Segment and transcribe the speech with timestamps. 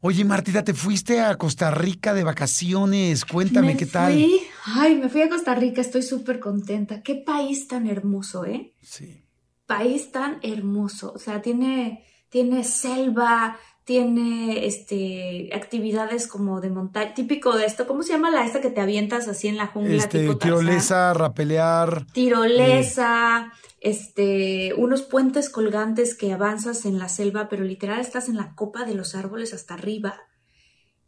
[0.00, 3.24] Oye, Martita, ¿te fuiste a Costa Rica de vacaciones?
[3.24, 4.12] Cuéntame me qué tal.
[4.12, 7.02] Fui, ay, me fui a Costa Rica, estoy súper contenta.
[7.02, 8.74] Qué país tan hermoso, ¿eh?
[8.80, 9.24] Sí.
[9.66, 11.12] País tan hermoso.
[11.12, 17.88] O sea, tiene, tiene selva, tiene este actividades como de montaña, típico de esto.
[17.88, 19.96] ¿Cómo se llama la esta que te avientas así en la jungla?
[19.96, 22.06] Este, tipo tirolesa, rapelear.
[22.12, 28.54] Tirolesa, este, unos puentes colgantes que avanzas en la selva, pero literal estás en la
[28.54, 30.14] copa de los árboles hasta arriba.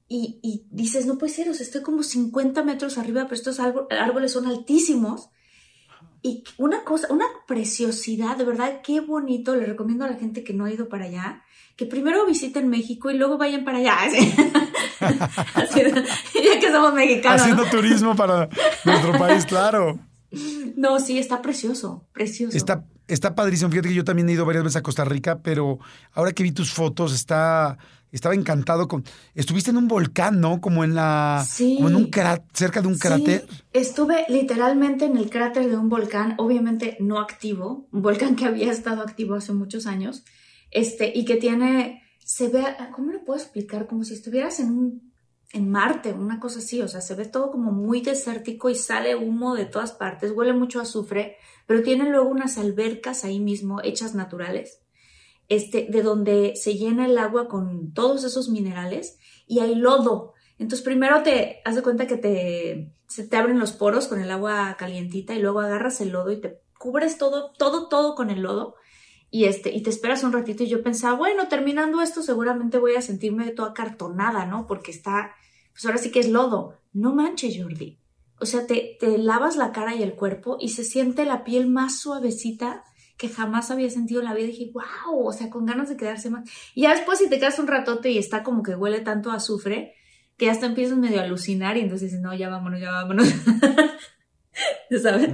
[0.09, 3.61] Y, y dices, no puede ser, o sea, estoy como 50 metros arriba, pero estos
[3.61, 5.31] árboles son altísimos.
[6.23, 9.57] Y una cosa, una preciosidad, de verdad, qué bonito.
[9.57, 11.43] Le recomiendo a la gente que no ha ido para allá,
[11.77, 13.97] que primero visiten México y luego vayan para allá.
[15.01, 17.41] ya que somos mexicanos.
[17.41, 18.49] Haciendo turismo para
[18.85, 19.99] nuestro país, claro.
[20.77, 22.57] No, sí, está precioso, precioso.
[22.57, 23.71] Está, está padrísimo.
[23.71, 25.79] Fíjate que yo también he ido varias veces a Costa Rica, pero
[26.13, 27.79] ahora que vi tus fotos, está,
[28.13, 29.05] estaba encantado con.
[29.35, 30.61] Estuviste en un volcán, ¿no?
[30.61, 31.45] Como en la.
[31.49, 31.77] Sí.
[31.77, 33.47] Como en un cráter, cerca de un cráter.
[33.73, 38.71] Estuve literalmente en el cráter de un volcán, obviamente no activo, un volcán que había
[38.71, 40.25] estado activo hace muchos años,
[40.71, 42.03] este, y que tiene.
[42.25, 42.65] Se ve.
[42.95, 43.89] ¿Cómo lo puedo explicar?
[43.89, 45.10] Como si estuvieras en un
[45.53, 49.17] en Marte, una cosa así, o sea, se ve todo como muy desértico y sale
[49.17, 53.81] humo de todas partes, huele mucho a azufre, pero tiene luego unas albercas ahí mismo
[53.83, 54.83] hechas naturales,
[55.49, 60.35] este, de donde se llena el agua con todos esos minerales y hay lodo.
[60.59, 64.77] Entonces primero te hace cuenta que te, se te abren los poros con el agua
[64.79, 68.77] calientita y luego agarras el lodo y te cubres todo, todo, todo con el lodo
[69.31, 72.97] y este, y te esperas un ratito y yo pensaba, bueno, terminando esto seguramente voy
[72.97, 74.67] a sentirme toda cartonada, ¿no?
[74.67, 75.35] Porque está,
[75.73, 76.75] pues ahora sí que es lodo.
[76.93, 77.99] No manches, Jordi.
[78.41, 81.69] O sea, te, te lavas la cara y el cuerpo y se siente la piel
[81.69, 82.85] más suavecita
[83.17, 84.47] que jamás había sentido en la vida.
[84.47, 86.49] Y dije, wow, o sea, con ganas de quedarse más.
[86.75, 89.35] Y ya después si te quedas un ratote y está como que huele tanto a
[89.35, 89.95] azufre,
[90.39, 93.29] que hasta empiezas medio a alucinar y entonces no, ya vámonos, ya vámonos.
[95.03, 95.31] ¿Sabes?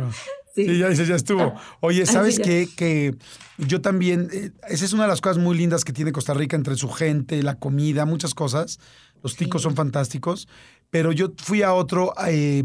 [0.57, 0.79] Sí.
[0.79, 1.55] ya dices, ya estuvo.
[1.81, 2.67] Oye, ¿sabes qué?
[2.75, 3.15] Que
[3.59, 6.57] yo también, eh, esa es una de las cosas muy lindas que tiene Costa Rica
[6.57, 8.81] entre su gente, la comida, muchas cosas.
[9.23, 10.49] Los ticos son fantásticos.
[10.89, 12.63] Pero yo fui a otro, eh,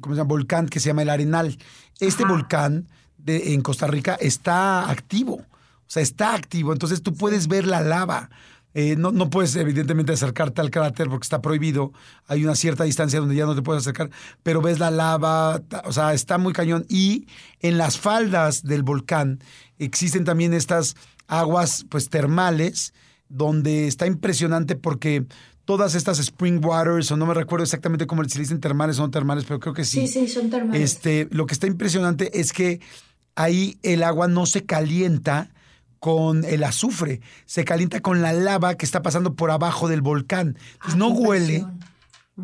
[0.00, 0.28] ¿cómo se llama?
[0.28, 1.58] Volcán que se llama el Arenal.
[1.98, 5.34] Este volcán de, en Costa Rica está activo.
[5.34, 6.72] O sea, está activo.
[6.72, 8.30] Entonces tú puedes ver la lava.
[8.74, 11.92] Eh, no, no, puedes, evidentemente, acercarte al cráter porque está prohibido.
[12.26, 14.10] Hay una cierta distancia donde ya no te puedes acercar,
[14.42, 16.84] pero ves la lava, o sea, está muy cañón.
[16.88, 17.26] Y
[17.60, 19.38] en las faldas del volcán
[19.78, 20.96] existen también estas
[21.28, 22.92] aguas, pues, termales,
[23.28, 25.24] donde está impresionante porque
[25.64, 29.10] todas estas spring waters, o no me recuerdo exactamente cómo se dicen termales o no
[29.10, 30.06] termales, pero creo que sí.
[30.06, 30.82] Sí, sí, son termales.
[30.82, 32.80] Este, lo que está impresionante es que
[33.36, 35.53] ahí el agua no se calienta
[36.04, 40.58] con el azufre, se calienta con la lava que está pasando por abajo del volcán.
[40.74, 41.64] Entonces no huele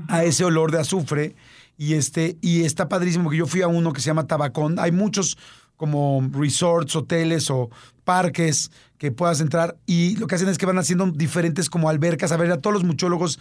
[0.09, 1.37] a ese olor de azufre
[1.76, 4.78] y este y está padrísimo que yo fui a uno que se llama Tabacón.
[4.78, 5.37] Hay muchos
[5.76, 7.69] como resorts, hoteles o
[8.03, 12.32] parques que puedas entrar y lo que hacen es que van haciendo diferentes como albercas,
[12.32, 13.38] a ver a todos los muchólogos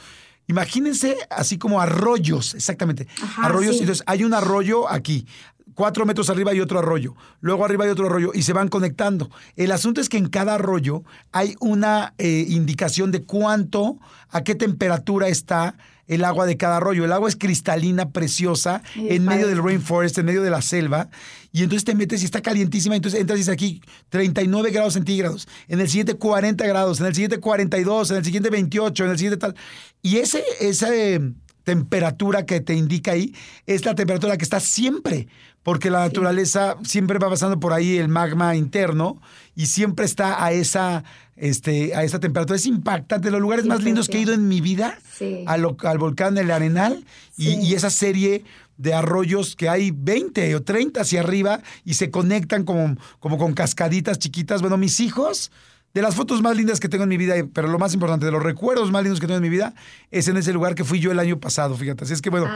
[0.50, 3.08] Imagínense así como arroyos, exactamente.
[3.38, 3.80] arroyos.
[3.80, 5.28] Entonces, hay un arroyo aquí,
[5.74, 9.30] cuatro metros arriba hay otro arroyo, luego arriba hay otro arroyo y se van conectando.
[9.56, 13.98] El asunto es que en cada arroyo hay una eh, indicación de cuánto,
[14.30, 15.76] a qué temperatura está
[16.10, 17.06] el agua de cada arroyo.
[17.06, 21.10] El agua es cristalina, preciosa, en medio del rainforest, en medio de la selva.
[21.52, 22.96] Y entonces te metes y está calientísima.
[22.96, 25.48] Entonces entras y dices aquí 39 grados centígrados.
[25.68, 27.00] En el siguiente 40 grados.
[27.00, 28.12] En el siguiente 42.
[28.12, 29.06] En el siguiente 28.
[29.06, 29.56] En el siguiente tal.
[30.02, 31.22] Y ese, ese
[31.70, 33.36] temperatura que te indica ahí
[33.68, 35.28] es la temperatura que está siempre,
[35.62, 39.22] porque la naturaleza siempre va pasando por ahí el magma interno
[39.56, 41.04] y siempre está a esa,
[41.36, 42.58] este, a esa temperatura.
[42.58, 44.98] Es impactante, los lugares más lindos que he ido en mi vida,
[45.46, 47.06] al, al, volcán El Arenal
[47.38, 48.44] y, y esa serie
[48.78, 53.54] de arroyos que hay 20 o 30 hacia arriba y se conectan como, como con
[53.54, 54.62] cascaditas chiquitas.
[54.62, 55.52] Bueno, mis hijos
[55.94, 58.32] de las fotos más lindas que tengo en mi vida, pero lo más importante, de
[58.32, 59.74] los recuerdos más lindos que tengo en mi vida,
[60.12, 62.04] es en ese lugar que fui yo el año pasado, fíjate.
[62.04, 62.48] Así es que, bueno,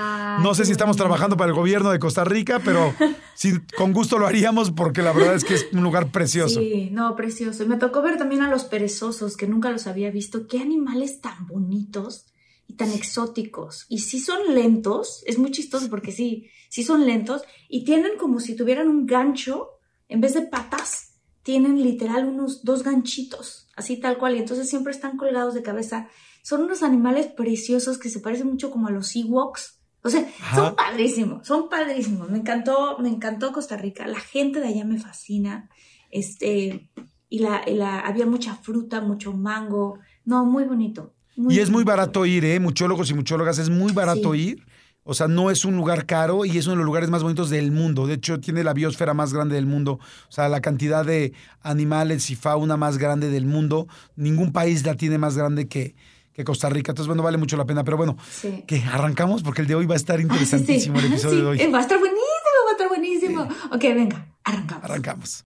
[0.42, 2.94] no sé si estamos trabajando para el gobierno de Costa Rica, pero
[3.36, 6.60] sí, con gusto lo haríamos porque la verdad es que es un lugar precioso.
[6.60, 7.66] Sí, no, precioso.
[7.66, 10.48] Me tocó ver también a los perezosos, que nunca los había visto.
[10.48, 12.28] Qué animales tan bonitos
[12.68, 13.86] y tan exóticos.
[13.90, 18.40] Y sí son lentos, es muy chistoso porque sí, sí son lentos y tienen como
[18.40, 19.70] si tuvieran un gancho
[20.08, 21.13] en vez de patas
[21.44, 26.08] tienen literal unos dos ganchitos, así tal cual, y entonces siempre están colgados de cabeza.
[26.42, 29.80] Son unos animales preciosos que se parecen mucho como a los Ewoks.
[30.06, 32.30] O sea, son padrísimos, son padrísimos.
[32.30, 34.06] Me encantó, me encantó Costa Rica.
[34.06, 35.70] La gente de allá me fascina.
[36.12, 36.90] Este,
[37.30, 40.00] y la, había mucha fruta, mucho mango.
[40.26, 41.14] No, muy bonito.
[41.38, 42.60] y es muy barato ir, ¿eh?
[42.60, 44.66] Muchólogos y muchólogas, es muy barato ir.
[45.06, 47.50] O sea, no es un lugar caro y es uno de los lugares más bonitos
[47.50, 48.08] del mundo.
[48.08, 49.94] De hecho, tiene la biosfera más grande del mundo.
[49.94, 53.88] O sea, la cantidad de animales y fauna más grande del mundo.
[54.16, 55.96] Ningún país la tiene más grande que,
[56.34, 56.92] que Costa Rica.
[56.94, 57.84] Entonces, bueno, vale mucho la pena.
[57.84, 58.18] Pero bueno,
[58.66, 61.72] que arrancamos porque el de hoy va a estar interesantísimo, el episodio de hoy.
[61.72, 62.24] Va a estar buenísimo,
[62.66, 63.42] va a estar buenísimo.
[63.72, 64.84] Ok, venga, arrancamos.
[64.86, 65.44] Arrancamos.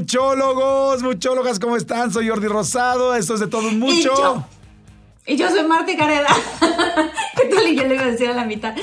[0.00, 2.10] Muchólogos, muchólogas, ¿cómo están?
[2.10, 4.46] Soy Jordi Rosado, esto es de todo mucho.
[5.26, 6.28] Y yo, soy Marta Careda.
[7.36, 7.66] ¿Qué tal?
[7.66, 8.74] Y yo le iba a decir a la mitad.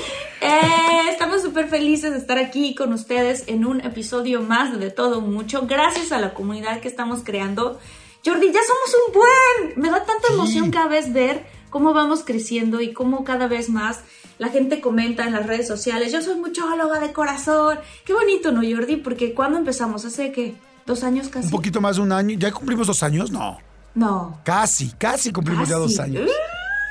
[0.41, 4.91] Eh, estamos súper felices de estar aquí con ustedes en un episodio más de, de
[4.91, 5.65] todo mucho.
[5.65, 7.79] Gracias a la comunidad que estamos creando.
[8.23, 9.81] Jordi, ya somos un buen.
[9.81, 14.01] Me da tanta emoción cada vez ver cómo vamos creciendo y cómo cada vez más
[14.37, 17.79] la gente comenta en las redes sociales, yo soy muchóloga de corazón.
[18.05, 18.97] Qué bonito, ¿no, Jordi?
[18.97, 20.53] Porque cuando empezamos, hace que
[20.88, 21.45] dos años casi.
[21.45, 22.39] Un poquito más de un año.
[22.39, 23.30] ¿Ya cumplimos dos años?
[23.30, 23.60] No.
[23.94, 24.39] No.
[24.44, 26.31] Casi, casi cumplimos ya dos años.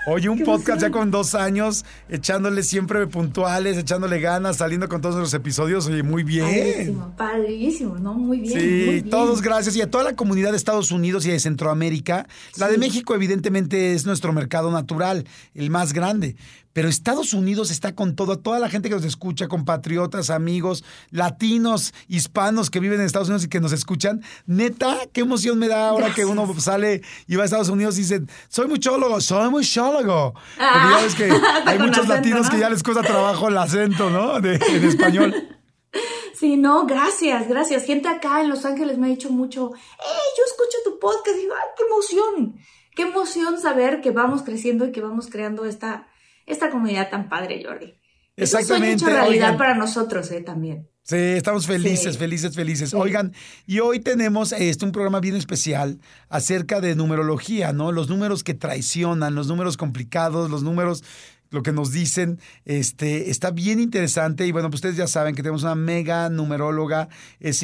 [0.09, 5.17] Oye, un podcast ya con dos años, echándole siempre puntuales, echándole ganas, saliendo con todos
[5.17, 5.89] los episodios.
[5.89, 6.45] Oye, muy bien.
[6.45, 8.15] Padrísimo, padrísimo, ¿no?
[8.15, 8.61] Muy bien.
[8.61, 9.75] Sí, todos gracias.
[9.75, 12.29] Y a toda la comunidad de Estados Unidos y de Centroamérica.
[12.57, 16.37] La de México, evidentemente, es nuestro mercado natural, el más grande
[16.76, 21.94] pero Estados Unidos está con todo, toda la gente que nos escucha, compatriotas, amigos, latinos,
[22.06, 24.23] hispanos que viven en Estados Unidos y que nos escuchan.
[24.44, 28.02] Neta, qué emoción me da ahora que uno sale y va a Estados Unidos y
[28.02, 30.34] dice, soy muchólogo, soy muchólogo.
[30.34, 31.32] Porque ya ves que
[31.64, 34.38] hay muchos latinos que ya les cuesta trabajo el acento, ¿no?
[34.43, 35.34] De, en español.
[36.38, 37.84] Sí, no, gracias, gracias.
[37.84, 41.38] Gente acá en Los Ángeles me ha dicho mucho, ¡eh, yo escucho tu podcast!
[41.38, 42.56] Y digo, ¡ay, qué emoción!
[42.94, 46.08] Qué emoción saber que vamos creciendo y que vamos creando esta,
[46.47, 47.95] esta comunidad tan padre, Jordi.
[48.37, 49.05] Exactamente.
[49.05, 50.89] Es realidad para nosotros eh, también.
[51.03, 52.93] Sí, estamos felices, felices, felices.
[52.93, 53.33] Oigan,
[53.65, 57.93] y hoy tenemos este, un programa bien especial acerca de numerología, ¿no?
[57.93, 61.05] Los números que traicionan, los números complicados, los números
[61.51, 62.39] lo que nos dicen.
[62.65, 67.09] Este, está bien interesante y bueno, pues ustedes ya saben que tenemos una mega numeróloga,
[67.41, 67.59] es,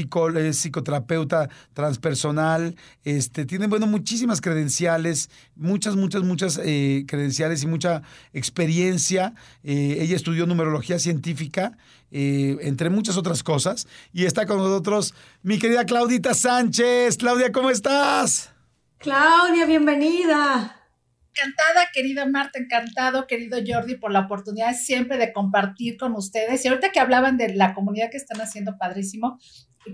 [0.53, 8.03] psicoterapeuta transpersonal, este, tiene, bueno, muchísimas credenciales, muchas, muchas, muchas eh, credenciales y mucha
[8.33, 9.35] experiencia.
[9.63, 11.77] Eh, ella estudió numerología científica,
[12.11, 17.17] eh, entre muchas otras cosas, y está con nosotros mi querida Claudita Sánchez.
[17.17, 18.51] Claudia, ¿cómo estás?
[18.99, 20.82] Claudia, bienvenida.
[21.35, 26.65] Encantada, querida Marta, encantado, querido Jordi, por la oportunidad siempre de compartir con ustedes.
[26.65, 29.39] Y ahorita que hablaban de la comunidad que están haciendo padrísimo,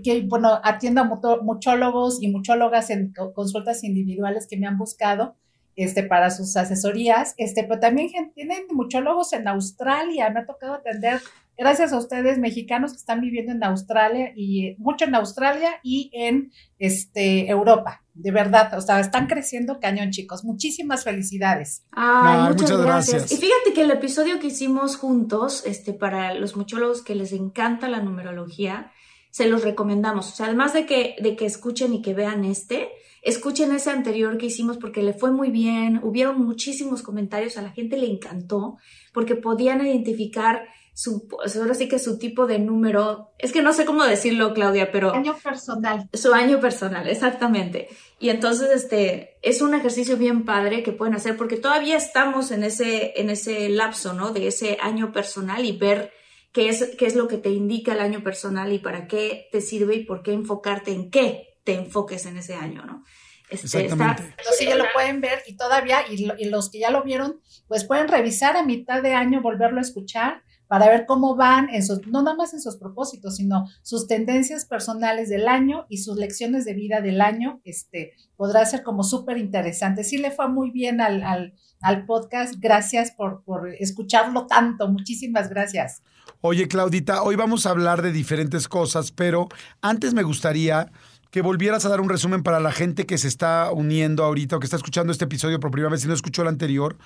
[0.03, 5.37] que bueno, atiendo a muchólogos y muchólogas en consultas individuales que me han buscado
[5.75, 11.21] este, para sus asesorías, este, pero también tienen muchólogos en Australia, me ha tocado atender
[11.59, 16.51] gracias a ustedes mexicanos que están viviendo en Australia y mucho en Australia y en
[16.79, 18.03] este, Europa.
[18.13, 20.43] De verdad, o sea, están creciendo cañón, chicos.
[20.43, 21.85] Muchísimas felicidades.
[21.91, 23.31] Ay, muchas, gracias.
[23.31, 27.89] Y fíjate que el episodio que hicimos juntos, este, para los muchólogos que les encanta
[27.89, 28.91] la numerología,
[29.29, 30.31] se los recomendamos.
[30.31, 32.89] O sea, además de que, de que escuchen y que vean este,
[33.21, 37.71] escuchen ese anterior que hicimos porque le fue muy bien, hubieron muchísimos comentarios, a la
[37.71, 38.77] gente le encantó,
[39.13, 40.67] porque podían identificar
[40.99, 44.91] su, ahora sí que su tipo de número, es que no sé cómo decirlo, Claudia,
[44.91, 45.13] pero...
[45.13, 46.09] Año personal.
[46.11, 47.87] Su año personal, exactamente.
[48.19, 52.65] Y entonces, este, es un ejercicio bien padre que pueden hacer porque todavía estamos en
[52.65, 54.31] ese, en ese lapso, ¿no?
[54.31, 56.11] De ese año personal y ver
[56.51, 59.61] qué es, qué es lo que te indica el año personal y para qué te
[59.61, 63.05] sirve y por qué enfocarte en qué te enfoques en ese año, ¿no?
[63.49, 64.35] Este, Exactamente.
[64.37, 67.39] Entonces ya lo pueden ver y todavía, y, y, los que ya lo vieron,
[67.69, 71.83] pues pueden revisar a mitad de año, volverlo a escuchar para ver cómo van en
[71.83, 76.15] sus, no nada más en sus propósitos, sino sus tendencias personales del año y sus
[76.15, 80.03] lecciones de vida del año, este, podrá ser como súper interesante.
[80.03, 85.49] Sí le fue muy bien al, al, al podcast, gracias por, por escucharlo tanto, muchísimas
[85.49, 86.03] gracias.
[86.41, 89.49] Oye, Claudita, hoy vamos a hablar de diferentes cosas, pero
[89.81, 90.91] antes me gustaría
[91.31, 94.59] que volvieras a dar un resumen para la gente que se está uniendo ahorita o
[94.59, 96.97] que está escuchando este episodio por primera vez y no escuchó el anterior,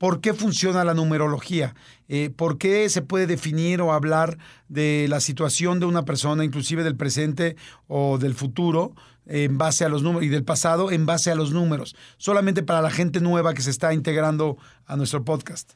[0.00, 1.74] ¿Por qué funciona la numerología?
[2.08, 6.82] Eh, ¿Por qué se puede definir o hablar de la situación de una persona, inclusive
[6.82, 7.54] del presente
[7.86, 8.94] o del futuro,
[9.26, 11.96] en base a los números y del pasado en base a los números?
[12.16, 15.74] Solamente para la gente nueva que se está integrando a nuestro podcast.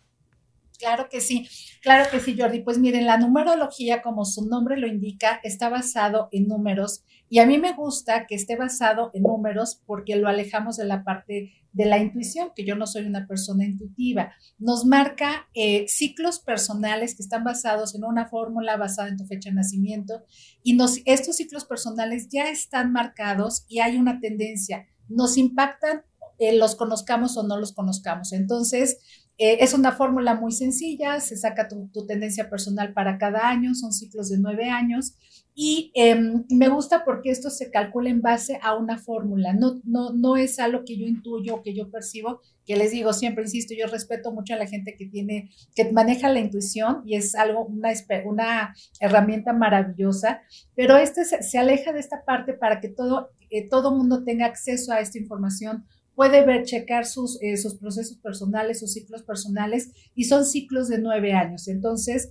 [0.78, 1.48] Claro que sí,
[1.82, 2.60] claro que sí, Jordi.
[2.60, 7.46] Pues miren, la numerología, como su nombre lo indica, está basado en números y a
[7.46, 11.86] mí me gusta que esté basado en números porque lo alejamos de la parte de
[11.86, 14.32] la intuición, que yo no soy una persona intuitiva.
[14.58, 19.50] Nos marca eh, ciclos personales que están basados en una fórmula basada en tu fecha
[19.50, 20.22] de nacimiento
[20.62, 24.86] y estos ciclos personales ya están marcados y hay una tendencia.
[25.08, 26.02] Nos impactan,
[26.38, 28.32] eh, los conozcamos o no los conozcamos.
[28.32, 28.98] Entonces,
[29.36, 33.92] eh, es una fórmula muy sencilla, se saca tu, tendencia personal para cada año, son
[33.92, 35.14] ciclos de nueve años.
[35.56, 40.12] Y em, me gusta porque esto se calcula en base a una fórmula, no, no,
[40.12, 43.86] no es algo que yo intuyo, que yo percibo, que les digo siempre, insisto, yo
[43.86, 47.90] respeto mucho a la gente que tiene, que maneja la intuición y es algo, una,
[48.24, 50.42] una herramienta maravillosa,
[50.74, 54.92] pero este se, aleja de esta parte para que todo, eh, todo mundo tenga acceso
[54.92, 55.84] a esta información
[56.14, 60.98] puede ver, checar sus, eh, sus procesos personales, sus ciclos personales, y son ciclos de
[60.98, 61.68] nueve años.
[61.68, 62.30] Entonces,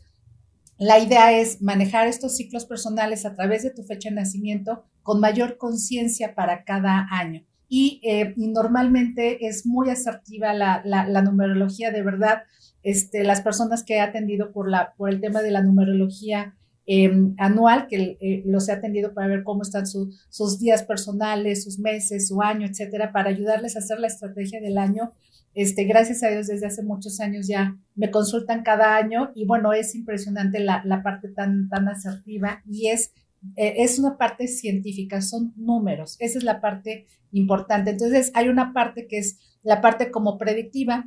[0.77, 5.19] la idea es manejar estos ciclos personales a través de tu fecha de nacimiento con
[5.19, 7.43] mayor conciencia para cada año.
[7.69, 12.43] Y, eh, normalmente es muy asertiva la, la, numerología, de verdad.
[12.83, 17.33] Este, las personas que he atendido por, la, por el tema de la numerología Em,
[17.37, 22.27] anual que eh, los he atendido para ver cómo están sus días personales, sus meses,
[22.27, 25.13] su año, etcétera, para ayudarles a hacer la estrategia del año.
[25.53, 29.71] Este, gracias a Dios, desde hace muchos años ya me consultan cada año y bueno,
[29.71, 33.13] es impresionante la, la parte tan, tan asertiva y es,
[33.55, 37.91] eh, es una parte científica, son números, esa es la parte importante.
[37.91, 41.05] Entonces, hay una parte que es la parte como predictiva,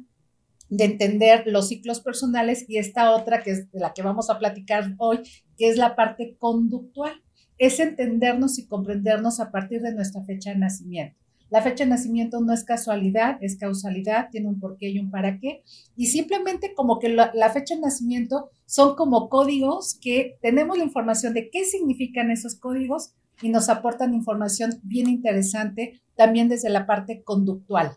[0.68, 4.38] de entender los ciclos personales y esta otra que es de la que vamos a
[4.38, 5.20] platicar hoy,
[5.56, 7.12] que es la parte conductual.
[7.58, 11.16] Es entendernos y comprendernos a partir de nuestra fecha de nacimiento.
[11.48, 15.38] La fecha de nacimiento no es casualidad, es causalidad, tiene un porqué y un para
[15.38, 15.62] qué.
[15.96, 20.84] Y simplemente como que la, la, fecha de nacimiento son como códigos que tenemos la
[20.84, 26.86] información de qué significan esos códigos y nos aportan información bien interesante también desde la
[26.86, 27.96] parte conductual.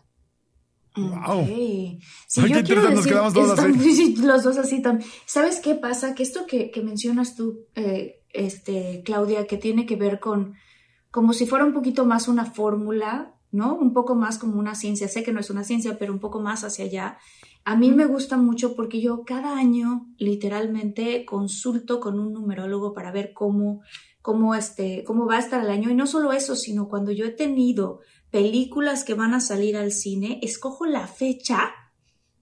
[0.96, 1.46] Wow.
[1.46, 2.00] Sí,
[2.36, 4.16] yo quiero decir, nos quedamos todos así.
[4.22, 5.08] los dos así también.
[5.24, 6.14] ¿Sabes qué pasa?
[6.14, 10.54] Que esto que, que mencionas tú, eh, este, Claudia, que tiene que ver con
[11.10, 13.74] como si fuera un poquito más una fórmula, ¿no?
[13.74, 15.08] Un poco más como una ciencia.
[15.08, 17.18] Sé que no es una ciencia, pero un poco más hacia allá.
[17.64, 23.10] A mí me gusta mucho porque yo cada año literalmente consulto con un numerólogo para
[23.12, 23.82] ver cómo,
[24.22, 25.90] cómo, este, cómo va a estar el año.
[25.90, 29.92] Y no solo eso, sino cuando yo he tenido películas que van a salir al
[29.92, 31.72] cine, escojo la fecha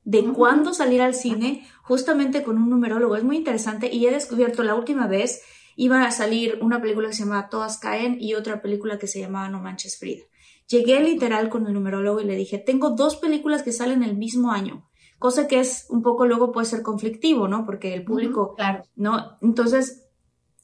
[0.05, 3.17] de cuándo salir al cine justamente con un numerólogo.
[3.17, 5.43] Es muy interesante y he descubierto la última vez
[5.77, 9.21] iba a salir una película que se llama Todas caen y otra película que se
[9.21, 10.25] llamaba No manches Frida.
[10.67, 14.51] Llegué literal con el numerólogo y le dije, tengo dos películas que salen el mismo
[14.51, 17.65] año, cosa que es un poco luego puede ser conflictivo, ¿no?
[17.65, 18.83] Porque el público, claro.
[18.97, 19.37] ¿no?
[19.41, 20.08] Entonces,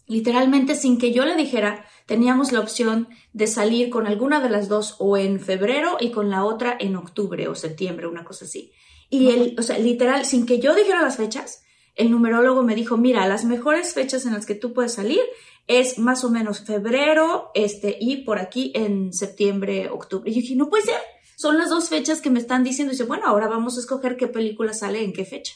[0.07, 4.69] literalmente sin que yo le dijera, teníamos la opción de salir con alguna de las
[4.69, 8.73] dos o en febrero y con la otra en octubre o septiembre, una cosa así.
[9.11, 12.97] Y el, o sea, literal, sin que yo dijera las fechas, el numerólogo me dijo,
[12.97, 15.21] mira, las mejores fechas en las que tú puedes salir
[15.67, 20.31] es más o menos febrero, este, y por aquí en septiembre, octubre.
[20.31, 21.01] Y yo dije, no puede ser,
[21.37, 22.93] son las dos fechas que me están diciendo.
[22.93, 25.55] Y dice, bueno, ahora vamos a escoger qué película sale en qué fecha.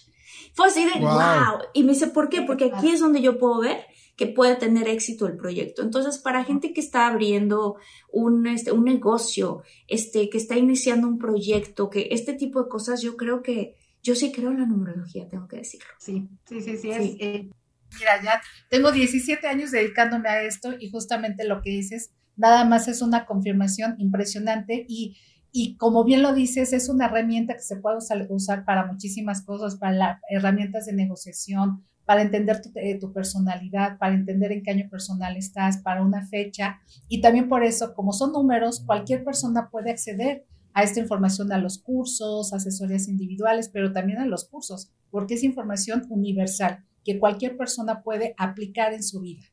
[0.54, 1.58] Fue así de, wow.
[1.74, 2.42] Y me dice, ¿por qué?
[2.42, 3.84] Porque aquí es donde yo puedo ver
[4.18, 5.80] que puede tener éxito el proyecto.
[5.80, 7.76] Entonces, para gente que está abriendo
[8.12, 13.00] un, este, un negocio, este, que está iniciando un proyecto, que este tipo de cosas,
[13.00, 15.86] yo creo que, yo sí creo en la numerología, tengo que decirlo.
[16.00, 17.16] Sí, sí, sí, sí.
[17.20, 17.48] Eh,
[17.96, 22.88] mira, ya tengo 17 años dedicándome a esto y justamente lo que dices, nada más
[22.88, 25.16] es una confirmación impresionante y
[25.50, 29.76] y como bien lo dices, es una herramienta que se puede usar, para muchísimas cosas,
[29.76, 34.88] para herramientas de negociación, para entender tu, eh, tu, personalidad, para entender en qué año
[34.88, 36.80] personal estás, para una fecha.
[37.06, 41.58] Y también por eso, como son números, cualquier persona puede acceder a esta información, a
[41.58, 47.58] los cursos, asesorías individuales, pero también a los cursos, porque es información universal que cualquier
[47.58, 49.44] persona puede aplicar en su vida.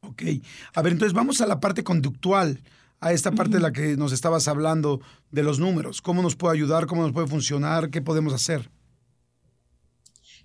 [0.00, 0.22] Ok.
[0.72, 2.62] A ver, entonces vamos a la parte conductual
[3.00, 6.00] a esta parte de la que nos estabas hablando de los números.
[6.00, 6.86] ¿Cómo nos puede ayudar?
[6.86, 7.90] ¿Cómo nos puede funcionar?
[7.90, 8.70] ¿Qué podemos hacer?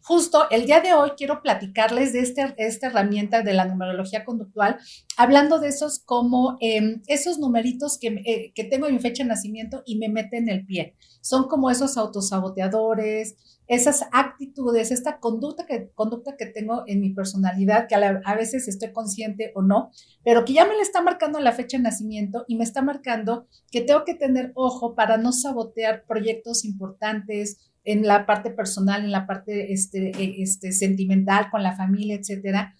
[0.01, 4.77] Justo el día de hoy quiero platicarles de este, esta herramienta de la numerología conductual,
[5.17, 9.29] hablando de esos como em, esos numeritos que, eh, que tengo en mi fecha de
[9.29, 10.95] nacimiento y me meten el pie.
[11.21, 13.35] Son como esos autosaboteadores,
[13.67, 18.93] esas actitudes, esta conducta que, conducta que tengo en mi personalidad, que a, veces estoy
[18.93, 19.91] consciente o no,
[20.23, 23.47] pero que ya me le está marcando la fecha de nacimiento y me está marcando
[23.69, 29.11] que tengo que tener ojo para no sabotear proyectos importantes en la parte personal, en
[29.11, 32.75] la parte este, e, este, sentimental, con la familia, etcétera,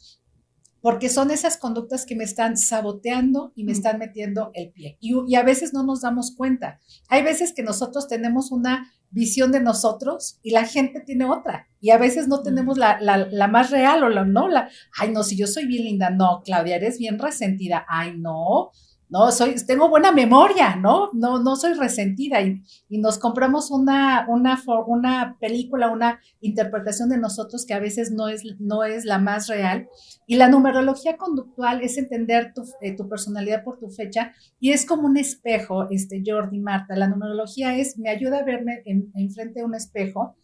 [0.82, 4.98] porque son esas conductas que me están saboteando y me están metiendo el pie.
[5.00, 6.80] Y, y, a veces no nos damos cuenta.
[7.08, 11.68] Hay veces que nosotros tenemos una visión de nosotros y la gente tiene otra.
[11.80, 15.24] Y a veces no tenemos la, la, más real o la no, la, ay, no,
[15.24, 18.72] si yo soy bien linda, no, Claudia, eres bien resentida, ay, no,
[19.10, 21.10] no, soy, tengo buena memoria, ¿no?
[21.14, 27.66] No, no soy resentida y, nos compramos una, una, una película, una interpretación de nosotros
[27.66, 29.88] que a veces no es, no es la más real.
[30.26, 34.86] Y la numerología conductual es entender tu, eh, tu personalidad por tu fecha y es
[34.86, 36.96] como un espejo, este, Jordi, Marta.
[36.96, 40.36] La numerología es, me ayuda a verme en, en frente a un espejo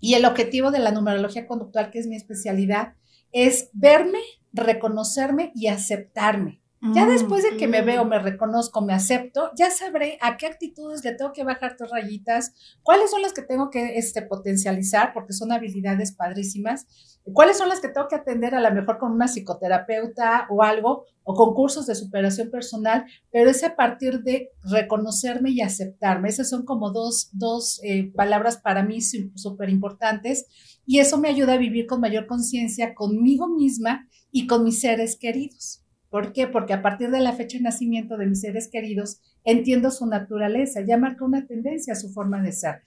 [0.00, 2.94] y el objetivo de la numerología conductual, que es mi especialidad,
[3.32, 4.20] es verme,
[4.52, 6.57] reconocerme y aceptarme.
[6.80, 10.46] Ya mm, después de que me veo, me reconozco, me acepto, ya sabré a qué
[10.46, 12.52] actitudes le tengo que bajar tus rayitas,
[12.84, 16.86] cuáles son las que tengo que este, potencializar, porque son habilidades padrísimas,
[17.32, 21.04] cuáles son las que tengo que atender a lo mejor con una psicoterapeuta o algo,
[21.24, 26.28] o con cursos de superación personal, pero es a partir de reconocerme y aceptarme.
[26.28, 30.46] Esas son como dos, dos eh, palabras para mí súper importantes
[30.86, 35.18] y eso me ayuda a vivir con mayor conciencia conmigo misma y con mis seres
[35.20, 35.82] queridos.
[36.10, 36.46] ¿Por qué?
[36.46, 40.80] Porque a partir de la fecha de nacimiento de mis seres queridos entiendo su naturaleza,
[40.86, 42.82] ya marca una tendencia a su forma de ser.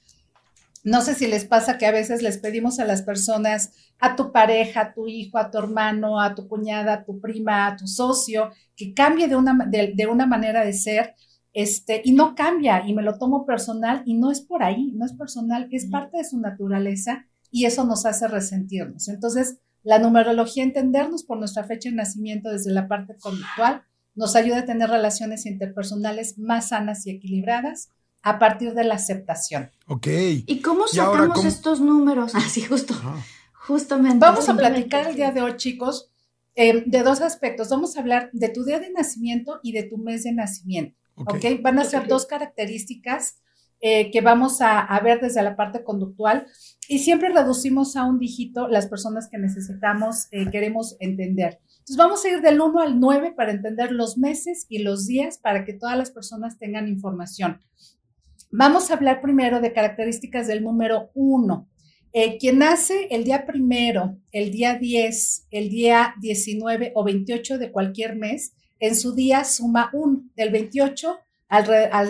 [0.84, 4.32] No sé si les pasa que a veces les pedimos a las personas, a tu
[4.32, 7.88] pareja, a tu hijo, a tu hermano, a tu cuñada, a tu prima, a tu
[7.88, 11.14] socio, que cambie de una, de, una manera de ser,
[11.54, 15.06] este, y no cambia, y me lo tomo personal, y no es por ahí, no
[15.06, 19.08] es personal, es parte de su naturaleza, y eso nos hace resentirnos.
[19.08, 23.84] Entonces, la numerología, entendernos por nuestra fecha de nacimiento desde la parte conductual,
[24.16, 27.90] nos ayuda a tener relaciones interpersonales más sanas y equilibradas
[28.22, 29.72] a partir de la aceptación.
[29.88, 30.08] Ok.
[30.46, 32.34] ¿Y cómo sacamos estos números?
[32.36, 32.94] Así, justo.
[33.54, 34.20] Justamente.
[34.20, 36.12] Vamos a platicar el día de hoy, chicos,
[36.56, 37.70] eh, de dos aspectos.
[37.70, 40.98] Vamos a hablar de tu día de nacimiento y de tu mes de nacimiento.
[41.16, 41.46] Ok.
[41.62, 43.42] Van a ser dos características
[43.84, 46.46] eh, que vamos a, a, ver desde la parte conductual
[46.88, 51.60] y siempre reducimos a un dígito las personas que necesitamos, eh, queremos entender.
[51.80, 55.40] Entonces vamos a ir del 1 al 9 para entender los meses y los días
[55.40, 57.60] para que todas las personas tengan información.
[58.52, 61.68] Vamos a hablar primero de características del número 1.
[62.14, 67.72] Eh, quien nace el día primero, el día 10, el día 19 o 28 de
[67.72, 70.24] cualquier mes, en su día suma 1.
[70.36, 71.18] Del 28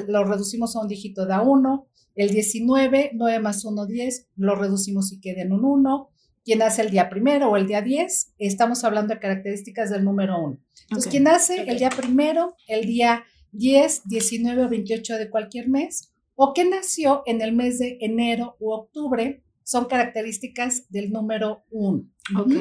[0.07, 1.87] lo reducimos a un dígito de 1.
[2.15, 6.09] El 19, 9 más 1, 10, lo reducimos y queda en un 1.
[6.43, 10.43] Quien hace el día primero o el día 10, estamos hablando de características del número
[10.43, 10.59] 1.
[10.83, 16.13] Entonces, quien hace el día primero, el día 10, 19 o 28 de cualquier mes,
[16.35, 22.03] o que nació en el mes de enero u octubre, son características del número 1.
[22.39, 22.53] Ok.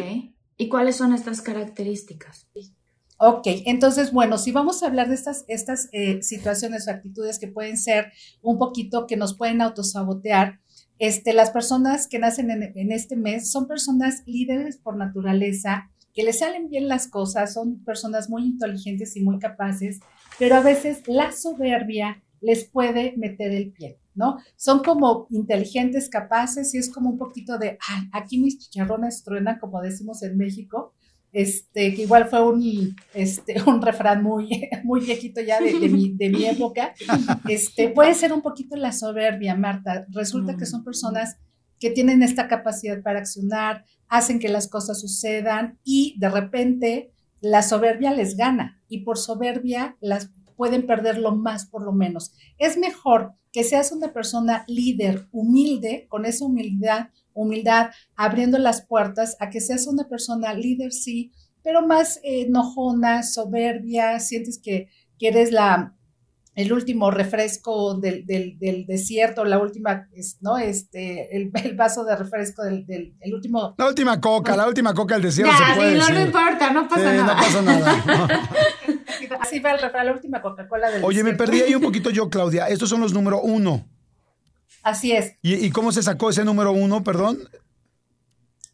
[0.56, 2.46] ¿Y cuáles son estas características?
[3.22, 7.48] Ok, entonces, bueno, si vamos a hablar de estas, estas eh, situaciones o actitudes que
[7.48, 10.58] pueden ser un poquito que nos pueden autosabotear,
[10.98, 16.22] este, las personas que nacen en, en este mes son personas líderes por naturaleza, que
[16.22, 20.00] les salen bien las cosas, son personas muy inteligentes y muy capaces,
[20.38, 24.38] pero a veces la soberbia les puede meter el pie, ¿no?
[24.56, 29.58] Son como inteligentes, capaces y es como un poquito de, ay, aquí mis chicharrones truenan,
[29.58, 30.94] como decimos en México,
[31.32, 36.12] este, que igual fue un, este, un refrán muy, muy viejito ya de, de, mi,
[36.14, 36.94] de mi época,
[37.48, 40.06] este, puede ser un poquito la soberbia, Marta.
[40.10, 41.36] Resulta que son personas
[41.78, 47.62] que tienen esta capacidad para accionar, hacen que las cosas sucedan y de repente la
[47.62, 52.32] soberbia les gana y por soberbia las pueden perder lo más por lo menos.
[52.58, 59.36] Es mejor que seas una persona líder, humilde, con esa humildad, humildad, abriendo las puertas
[59.40, 61.32] a que seas una persona líder, sí,
[61.62, 65.94] pero más eh, enojona, soberbia, sientes que, que eres la,
[66.54, 70.08] el último refresco del, del, del, desierto, la última,
[70.40, 70.58] ¿no?
[70.58, 73.74] Este, el, el vaso de refresco del, del el último.
[73.78, 75.52] La última coca, la última coca del desierto.
[75.58, 77.34] Ya, se puede dilo, no importa, no pasa sí, nada.
[77.34, 77.62] No pasa
[78.16, 78.50] nada.
[79.40, 81.30] Así va el refresco, la última Coca-Cola del Oye, desierto.
[81.30, 82.68] me perdí ahí un poquito yo, Claudia.
[82.68, 83.86] Estos son los número uno.
[84.82, 85.34] Así es.
[85.42, 87.38] ¿Y, ¿Y cómo se sacó ese número uno, perdón?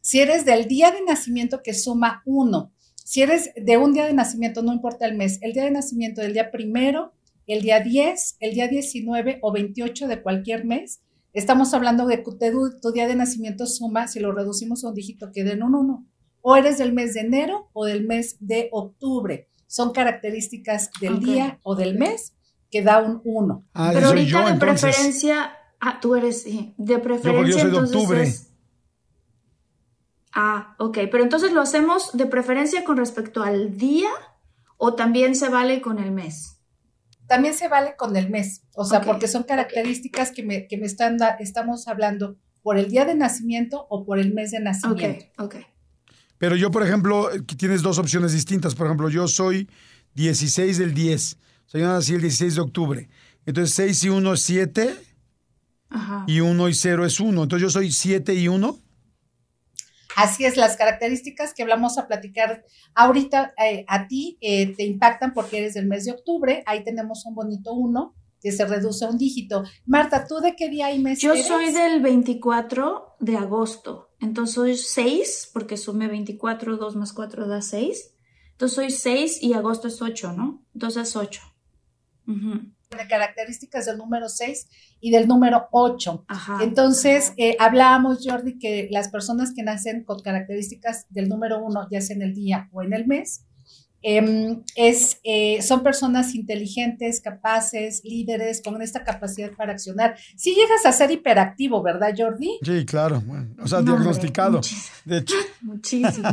[0.01, 2.73] Si eres del día de nacimiento que suma uno,
[3.07, 6.21] si eres de un día de nacimiento, no importa el mes, el día de nacimiento
[6.21, 7.13] del día primero,
[7.47, 11.01] el día 10, el día 19 o 28 de cualquier mes,
[11.33, 14.95] estamos hablando de que tu, tu día de nacimiento suma, si lo reducimos a un
[14.95, 16.07] dígito, queda en un 1.
[16.43, 19.49] O eres del mes de enero o del mes de octubre.
[19.67, 21.21] Son características del Ok.
[21.21, 22.33] día o del mes
[22.71, 23.65] que da un 1.
[23.75, 24.81] Ah, Pero ahorita yo, de entonces.
[24.83, 27.33] preferencia, ah, tú eres, sí, de preferencia.
[27.33, 28.23] porque yo soy de entonces octubre.
[28.23, 28.51] es-
[30.33, 34.11] Ah, ok, pero entonces lo hacemos de preferencia con respecto al día
[34.77, 36.61] o también se vale con el mes.
[37.27, 40.77] También se vale con el mes, o sea, Ok, porque son características que me, que
[40.77, 44.59] me están, da- estamos hablando por el día de nacimiento o por el mes de
[44.59, 45.25] Ok, nacimiento.
[45.39, 45.57] ok.
[46.39, 48.75] Pero yo, por ejemplo, aquí tienes dos opciones distintas.
[48.75, 49.69] Por ejemplo, yo soy
[50.15, 51.35] 16 del 10.
[51.67, 53.09] O sea, yo nací el 16 de octubre.
[53.47, 54.97] Entonces, 6 y 1 es 7
[55.91, 56.25] Ajá.
[56.27, 57.43] y 1 y 0 es 1.
[57.43, 58.79] Entonces, yo soy 7 y 1.
[60.17, 65.35] Así es, las características que vamos a platicar ahorita eh, a ti eh, te impactan
[65.35, 66.63] porque eres del mes de octubre.
[66.67, 69.65] Ahí tenemos un bonito uno que se reduce a un dígito.
[69.85, 71.47] Marta, ¿tú de qué día y mes Yo eres?
[71.47, 77.63] soy del 24 de agosto, entonces soy 6, porque sumé 24, 2 más 4 da
[77.63, 78.15] 6.
[78.53, 80.65] Entonces soy 6 y agosto es 8, ¿no?
[80.75, 81.43] Entonces es 8.
[82.27, 84.69] Ujú, de características del número 6
[85.01, 86.25] y del número 8.
[86.29, 86.59] Ajá.
[86.63, 87.35] Entonces, ajá.
[87.39, 92.17] eh, hablábamos, Jordi, que las personas que nacen con características del número 1, ya sea
[92.17, 93.45] en el día o en el mes,
[94.03, 100.17] em, es, eh, son personas inteligentes, capaces, líderes, con esta capacidad para accionar.
[100.37, 102.59] Si llegas a ser hiperactivo, ¿verdad, Jordi?
[102.63, 103.21] Sí, claro.
[103.21, 104.61] Bueno, o sea, No, diagnosticado.
[105.05, 106.29] De hecho, Muchísimo.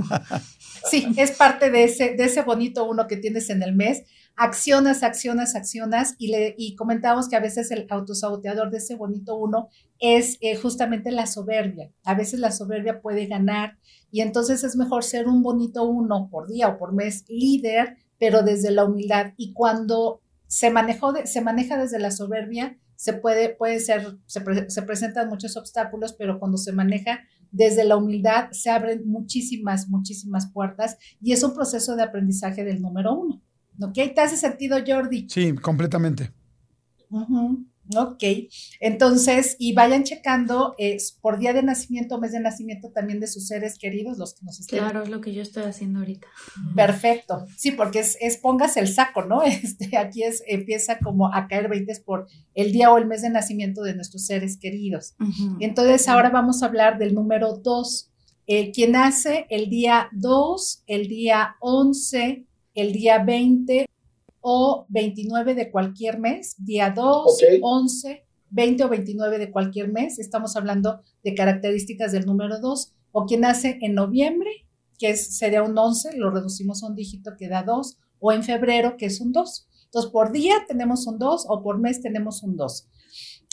[0.90, 4.04] Sí, es parte de ese, de ese bonito uno que tienes en el mes.
[4.36, 9.36] Accionas, accionas, accionas y, le, y comentamos que a veces el autosaboteador de ese bonito
[9.38, 9.70] uno
[10.00, 11.92] es eh, justamente la soberbia.
[12.04, 13.78] A veces la soberbia puede ganar
[14.12, 18.42] y entonces es mejor ser un bonito uno por día o por mes líder, pero
[18.42, 19.34] desde la humildad.
[19.38, 24.42] Y cuando se, manejó de- se maneja desde la soberbia, se puede, puede ser, se,
[24.42, 27.20] pre- se presentan muchos obstáculos, pero cuando se maneja
[27.52, 32.82] desde la humildad se abren muchísimas, muchísimas puertas y es un proceso de aprendizaje del
[32.82, 33.42] número uno.
[33.82, 33.94] ¿Ok?
[33.94, 35.28] ¿Te hace sentido, Jordi?
[35.30, 36.32] sí, completamente.
[37.10, 38.24] Ujú, Ok,
[38.80, 43.48] entonces, y vayan checando eh, por día de nacimiento, mes de nacimiento también de sus
[43.48, 44.80] seres queridos, los que nos estén.
[44.80, 46.26] Claro, es lo que yo estoy haciendo ahorita.
[46.76, 49.42] Perfecto, sí, porque es, es póngase el saco, ¿no?
[49.64, 53.30] Este, aquí es, empieza como a caer 20 por el día o el mes de
[53.30, 55.16] nacimiento de nuestros seres queridos.
[55.60, 58.10] Entonces, ahora vamos a hablar del número 2.
[58.46, 63.88] Eh, quien nace el día 2, el día 11, el día 20
[64.42, 67.44] o 29 de cualquier mes, día 2, Ok.
[67.62, 72.94] 11, 20 o 29 de cualquier mes, estamos hablando de características del número 2.
[73.12, 74.50] O quien nace en noviembre,
[74.98, 78.44] que es, sería un 11, lo reducimos a un dígito que da 2, o en
[78.44, 79.68] febrero, que es un 2.
[79.86, 82.88] Entonces, por día tenemos un 2 o por mes tenemos un 2.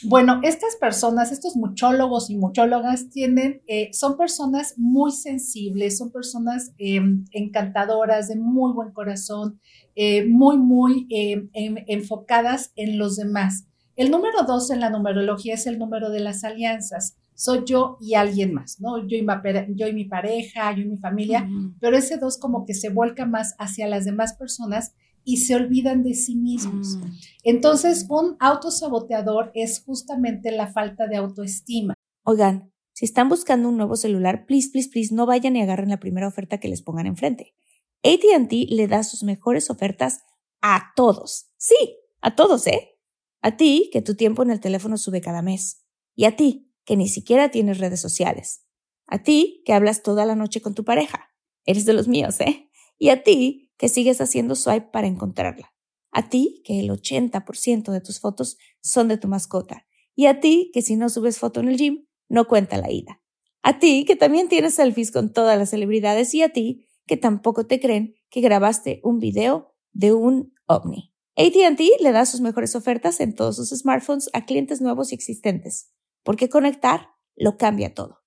[0.02, 6.72] Bueno, estas personas, estos muchólogos y muchólogas tienen, eh, son personas muy sensibles, son personas
[6.78, 7.00] eh,
[7.32, 9.60] encantadoras, de muy buen corazón,
[9.94, 13.66] eh, muy, muy eh, en- enfocadas en los demás.
[13.96, 17.16] El número dos en la numerología es el número de las alianzas.
[17.34, 19.06] Soy yo y alguien más, ¿no?
[19.06, 19.42] Yo y, ma-
[19.74, 21.46] yo y mi pareja, yo y mi familia,
[21.78, 26.02] pero ese dos como que se vuelca más hacia las demás personas y se olvidan
[26.02, 26.96] de sí mismos.
[26.96, 27.12] Mm.
[27.44, 31.94] Entonces, un autosaboteador es justamente la falta de autoestima.
[32.24, 36.00] Oigan, si están buscando un nuevo celular, please, please, please, no vayan y agarren la
[36.00, 37.54] primera oferta que les pongan enfrente.
[38.02, 40.20] ATT le da sus mejores ofertas
[40.60, 41.50] a todos.
[41.56, 42.98] Sí, a todos, ¿eh?
[43.42, 45.84] A ti, que tu tiempo en el teléfono sube cada mes.
[46.14, 48.66] Y a ti, que ni siquiera tienes redes sociales.
[49.06, 51.30] A ti, que hablas toda la noche con tu pareja.
[51.64, 52.70] Eres de los míos, ¿eh?
[52.98, 55.72] Y a ti, que sigues haciendo swipe para encontrarla.
[56.12, 59.86] A ti, que el 80% de tus fotos son de tu mascota.
[60.14, 63.22] Y a ti, que si no subes foto en el gym, no cuenta la ida.
[63.62, 66.34] A ti, que también tienes selfies con todas las celebridades.
[66.34, 71.14] Y a ti, que tampoco te creen que grabaste un video de un ovni.
[71.36, 75.90] ATT le da sus mejores ofertas en todos sus smartphones a clientes nuevos y existentes,
[76.22, 78.18] porque conectar lo cambia todo.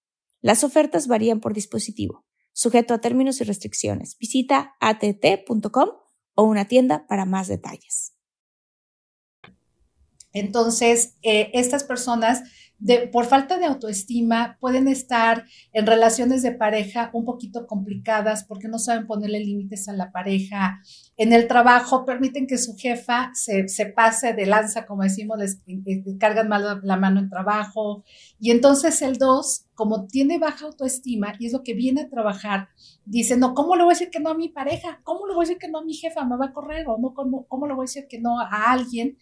[0.42, 4.18] Las ofertas varían por dispositivo, sujeto a términos y restricciones.
[4.18, 5.89] Visita att.com
[6.36, 8.12] o una tienda para más detalles.
[10.34, 12.43] Entonces, eh, estas personas
[13.12, 18.78] por falta de autoestima pueden estar en relaciones de pareja un poquito complicadas porque no
[18.78, 20.82] saben ponerle límites a la pareja.
[21.15, 25.60] En el trabajo permiten que su jefa se, pase de lanza, como decimos, les,
[26.19, 28.04] cargan mal la mano en trabajo.
[28.39, 32.67] Y entonces el dos, como tiene baja autoestima y es lo que viene a trabajar,
[33.06, 35.00] dice, no, ¿cómo le voy a decir que no a mi pareja?
[35.04, 36.26] ¿Cómo le voy a decir que no a mi jefa?
[36.26, 36.86] ¿Me va a correr?
[36.88, 37.13] ¿O no?
[37.13, 39.17] ¿Cómo, cómo le voy a decir que no a alguien?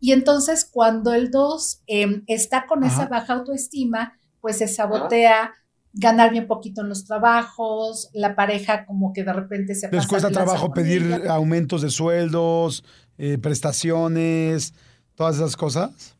[0.00, 5.54] Y entonces cuando el 2 em, está con esa baja autoestima, pues se sabotea
[5.92, 9.90] ganar bien poquito en los trabajos, la pareja como que de repente se...
[9.90, 12.84] Les cuesta trabajo pedir aumentos de sueldos,
[13.18, 14.72] eh, prestaciones,
[15.14, 16.16] todas esas cosas.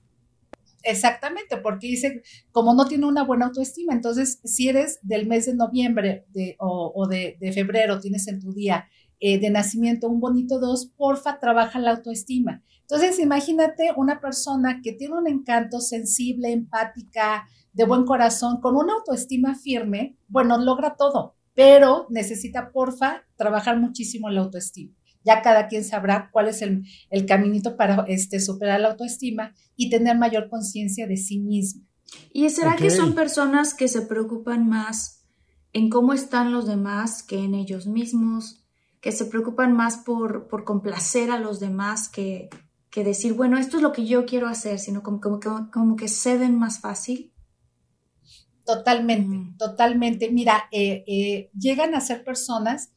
[0.82, 5.54] Exactamente, porque dice, como no tiene una buena autoestima, entonces si eres del mes de
[5.54, 6.26] noviembre
[6.58, 8.88] o, de, febrero, tienes en tu día
[9.20, 12.62] eh, de nacimiento un bonito 2, porfa, trabaja la autoestima.
[12.80, 18.94] Entonces, imagínate una persona que tiene un encanto sensible, empática, de buen corazón, con una
[18.94, 24.94] autoestima firme, bueno, logra todo, pero necesita, porfa, trabajar muchísimo la autoestima.
[25.22, 26.82] Ya cada quien sabrá cuál es el,
[27.28, 31.86] caminito para este, superar la autoestima y tener mayor conciencia de sí mismo.
[32.32, 35.26] ¿Y será que son personas que se preocupan más
[35.72, 38.59] en cómo están los demás que en ellos mismos?
[39.00, 42.50] Que se preocupan más por, por complacer a los demás que,
[42.90, 46.08] que decir, bueno, esto es lo que yo quiero hacer, sino como, como, como, que
[46.08, 47.32] ceden más fácil.
[48.64, 49.56] Totalmente, mm.
[49.56, 50.30] totalmente.
[50.30, 52.92] Mira, eh, eh, llegan a ser personas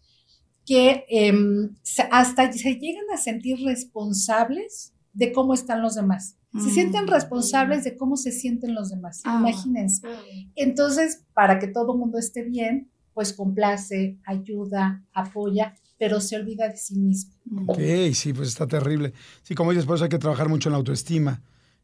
[0.66, 1.76] que em,
[2.12, 6.38] hasta se llegan a sentir responsables de cómo están los demás.
[6.54, 6.74] Se mm.
[6.74, 9.22] sienten responsables de cómo se sienten los demás.
[9.26, 9.38] Ah.
[9.40, 10.08] Imagínense.
[10.56, 16.68] Entonces, para que todo el mundo esté bien, pues complace, ayuda, apoya pero se olvida
[16.68, 17.32] de sí mismo.
[17.66, 17.80] Ok,
[18.14, 19.14] sí, pues está terrible.
[19.42, 21.42] Sí, como dices, por eso hay que trabajar mucho en la autoestima,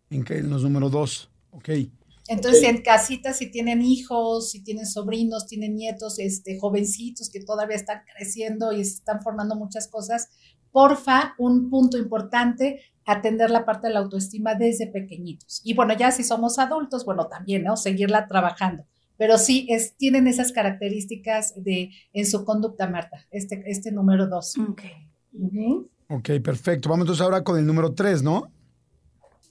[0.10, 1.30] en, que, en los números dos.
[1.52, 1.70] Ok.
[2.28, 7.78] Entonces, en casitas, si tienen hijos, si tienen sobrinos, tienen nietos, este, jovencitos que todavía
[7.78, 10.28] están creciendo y están formando muchas cosas,
[10.74, 15.62] porfa, un punto importante, atender la parte de la autoestima desde pequeñitos.
[15.64, 17.78] Y bueno, ya si somos adultos, bueno, también, ¿no?
[17.78, 18.84] Seguirla trabajando
[19.20, 24.58] pero sí es, tienen esas características de, en su conducta, Marta, este, este número dos.
[24.58, 24.82] Ok.
[26.08, 26.88] Ok, perfecto.
[26.88, 28.50] Vamos entonces ahora con el número tres, ¿no?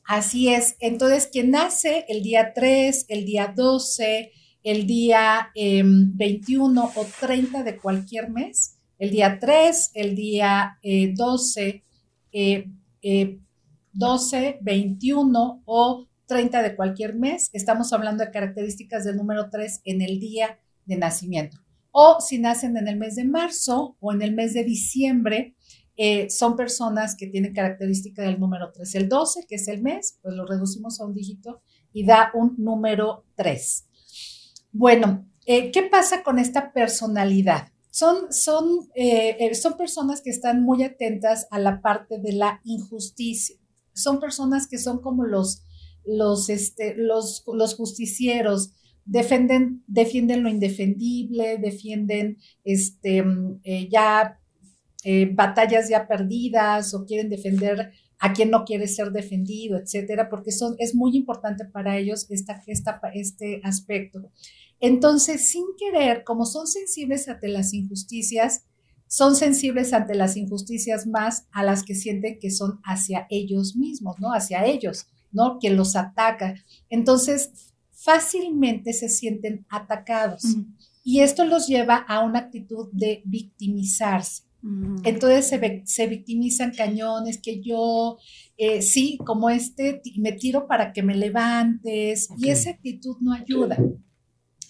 [0.07, 0.75] Así es.
[0.81, 7.63] Entonces, quien nace el día 3, el día 12, el día 21 em, o 30
[7.63, 11.85] de cualquier mes, el día 3, el día 12,
[12.33, 13.39] eh,
[13.93, 19.81] 12, 21 eh, o 30 de cualquier mes, estamos hablando de características del número 3
[19.85, 21.59] en el día de nacimiento.
[21.91, 25.57] O si nacen en el mes de marzo o en el mes de diciembre,
[25.97, 28.95] eh, son personas que tienen característica del número 3.
[28.95, 31.63] El 12, que es el mes, pues lo reducimos a un dígito
[31.93, 33.87] y da un número 3.
[34.71, 37.73] Bueno, eh, ¿qué pasa con esta personalidad?
[37.91, 43.57] Son, son, eh, son personas que están muy atentas a la parte de la injusticia.
[43.95, 45.65] Son personas que son como los
[46.09, 48.73] los, este, los, los justicieros
[49.05, 49.85] defienden,
[50.43, 54.39] lo indefendible, defienden este, mm, eh, ya
[55.05, 60.51] eh, batallas ya perdidas o quieren defender a quien no quiere ser defendido, etcétera, porque
[60.51, 64.31] son, es muy importante para ellos esta, esta, este aspecto.
[64.81, 68.65] Entonces, sin querer, como son sensibles ante las injusticias,
[69.07, 74.17] son sensibles ante las injusticias más a las que sienten que son hacia ellos mismos,
[74.19, 74.33] ¿no?
[74.33, 75.07] Hacia ellos.
[75.33, 75.59] ¿No?
[75.59, 76.55] Que los ataca.
[76.89, 80.43] Entonces, fácilmente se sienten atacados.
[81.03, 84.43] Y esto los lleva a una actitud de victimizarse.
[85.05, 85.47] Entonces
[85.85, 88.19] se, victimizan cañones, que yo,
[88.57, 92.29] eh, sí, como este, me tiro para que me levantes.
[92.39, 93.79] Y esa actitud no ayuda.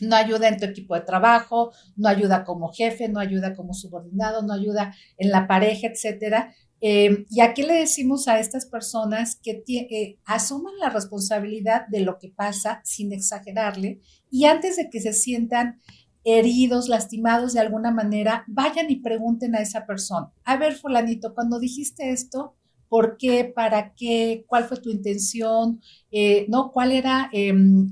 [0.01, 4.43] No ayuda en tu equipo de trabajo, no ayuda como jefe, no ayuda como subordinado,
[4.43, 9.65] no ayuda en la pareja, etcétera, eh, y aquí le decimos a estas personas que
[9.69, 15.13] eh, asuman la responsabilidad de lo que pasa sin exagerarle y antes de que se
[15.13, 15.81] sientan
[16.25, 21.59] heridos, lastimados de alguna manera, vayan y pregunten a esa persona, a ver, fulanito, cuando
[21.59, 22.55] dijiste esto,
[22.89, 23.45] ¿por qué?
[23.45, 24.45] ¿Para qué?
[24.47, 25.81] ¿Cuál fue tu intención?
[26.11, 26.71] Eh, ¿No?
[26.71, 27.91] ¿Cuál era em,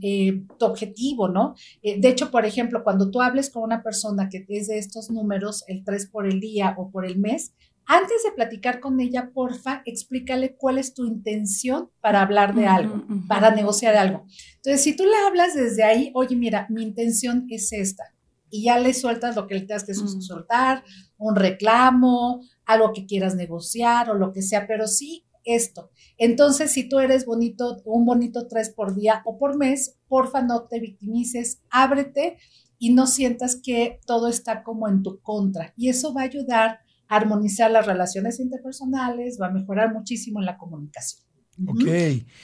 [0.59, 1.29] tu objetivo?
[1.29, 1.55] ¿No?
[1.83, 5.65] de hecho, por ejemplo, cuando tú hables con una persona que es de estos números,
[5.67, 7.53] el 3 por el día o por el mes,
[7.87, 13.05] antes de platicar con ella, porfa, explícale cuál es tu intención para hablar de algo,
[13.29, 14.27] para negociar algo.
[14.57, 18.05] Entonces, si tú le hablas desde ahí, oye, mira, mi intención es esta,
[18.51, 20.85] y ya le sueltas lo que le tengas que soltar,
[21.19, 25.91] un reclamo, algo que quieras negociar o lo que sea, pero sí esto.
[26.19, 30.65] Entonces, si tú eres bonito, un bonito tres por día o por mes, porfa, no
[30.65, 32.37] te victimices, ábrete
[32.79, 35.73] y no sientas que todo está como en tu contra.
[35.77, 41.27] Y eso va a ayudar armonizar las relaciones interpersonales, va a mejorar muchísimo la comunicación.
[41.67, 41.85] Ok.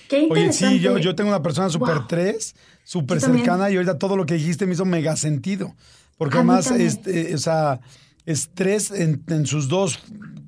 [0.08, 4.16] Qué Oye, sí, yo, yo tengo una persona súper tres, súper cercana y ahorita todo
[4.16, 5.74] lo que dijiste me hizo mega sentido.
[6.16, 7.80] Porque además, este, o sea,
[8.24, 9.98] es tres en, sus dos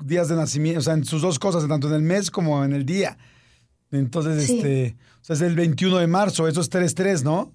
[0.04, 2.72] días de nacimiento, o sea, en sus dos cosas, tanto en el mes como en
[2.72, 3.18] el día.
[3.90, 7.52] Entonces, este, o sea, es el 21 de marzo, eso es 3-3, ¿no?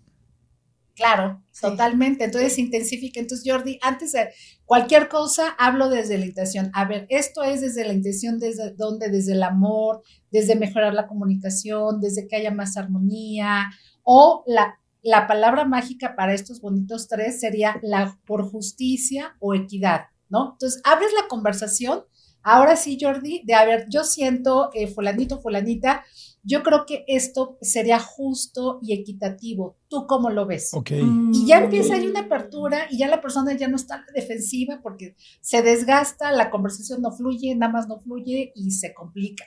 [1.00, 2.26] Claro, totalmente.
[2.26, 3.22] Entonces intensifica.
[3.22, 4.32] Entonces, Jordi, antes de
[4.66, 6.72] cualquier cosa, hablo desde la intención.
[6.74, 11.08] A ver, esto es desde la intención, desde donde, desde el amor, desde mejorar la
[11.08, 13.70] comunicación, desde que haya más armonía.
[14.04, 20.08] O la, la palabra mágica para estos bonitos tres sería la por justicia o equidad,
[20.28, 20.52] ¿no?
[20.52, 22.04] Entonces, abres la conversación.
[22.42, 26.04] Ahora sí, Jordi, de a ver, yo siento, eh, fulanito, fulanita,
[26.44, 29.78] yo creo que esto sería justo y equitativo.
[29.88, 30.72] ¿Tú cómo lo ves?
[31.34, 35.16] Y ya empieza ahí una apertura y ya la persona ya no está defensiva porque
[35.42, 39.46] se desgasta, la conversación no fluye, nada más no fluye y se complica.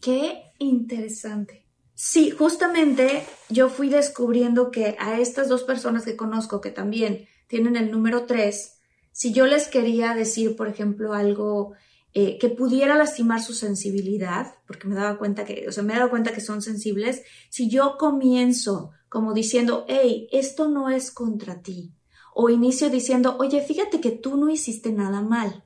[0.00, 1.66] Qué interesante.
[1.94, 7.76] Sí, justamente yo fui descubriendo que a estas dos personas que conozco que también tienen
[7.76, 8.78] el número tres,
[9.12, 11.74] si yo les quería decir, por ejemplo, algo
[12.14, 15.96] eh, que pudiera lastimar su sensibilidad, porque me daba cuenta que, o sea, me he
[15.96, 21.62] dado cuenta que son sensibles, si yo comienzo como diciendo, hey, esto no es contra
[21.62, 21.92] ti,
[22.34, 25.64] o inicio diciendo, oye, fíjate que tú no hiciste nada mal,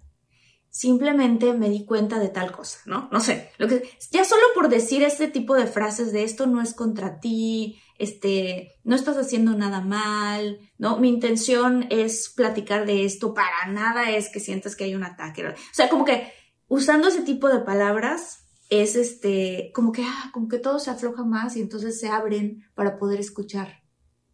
[0.71, 3.09] simplemente me di cuenta de tal cosa, ¿no?
[3.11, 6.61] No sé, lo que, ya solo por decir este tipo de frases de esto no
[6.61, 10.99] es contra ti, este, no estás haciendo nada mal, ¿no?
[10.99, 15.47] Mi intención es platicar de esto, para nada es que sientas que hay un ataque.
[15.47, 16.33] O sea, como que
[16.69, 21.25] usando ese tipo de palabras es este, como que, ah, como que todo se afloja
[21.25, 23.83] más y entonces se abren para poder escuchar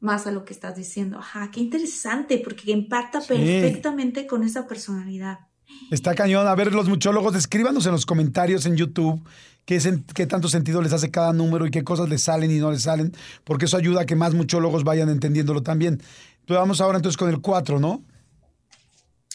[0.00, 1.18] más a lo que estás diciendo.
[1.18, 5.38] Ajá, qué interesante, porque impacta perfectamente con esa personalidad.
[5.90, 6.46] Está cañón.
[6.46, 9.22] A ver, los muchólogos, escríbanos en los comentarios en YouTube
[9.64, 9.78] qué,
[10.14, 12.82] qué tanto sentido les hace cada número y qué cosas les salen y no les
[12.82, 13.12] salen,
[13.44, 16.02] porque eso ayuda a que más muchólogos vayan entendiéndolo también.
[16.40, 18.04] Entonces vamos ahora entonces con el 4, ¿no?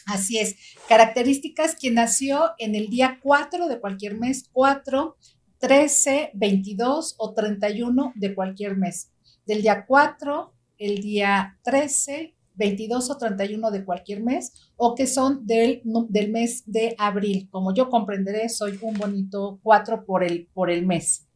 [0.06, 0.56] Así es.
[0.88, 5.18] Características, quien nació en el día 4 de cualquier mes, 4,
[5.60, 9.12] 13, 22 o 31 de cualquier mes.
[9.46, 15.46] Del día 4, el día 13, 22 o 31 de cualquier mes o que son
[15.46, 17.48] del, del mes de abril.
[17.50, 21.28] Como yo comprenderé, soy un bonito 4 por el, por el mes.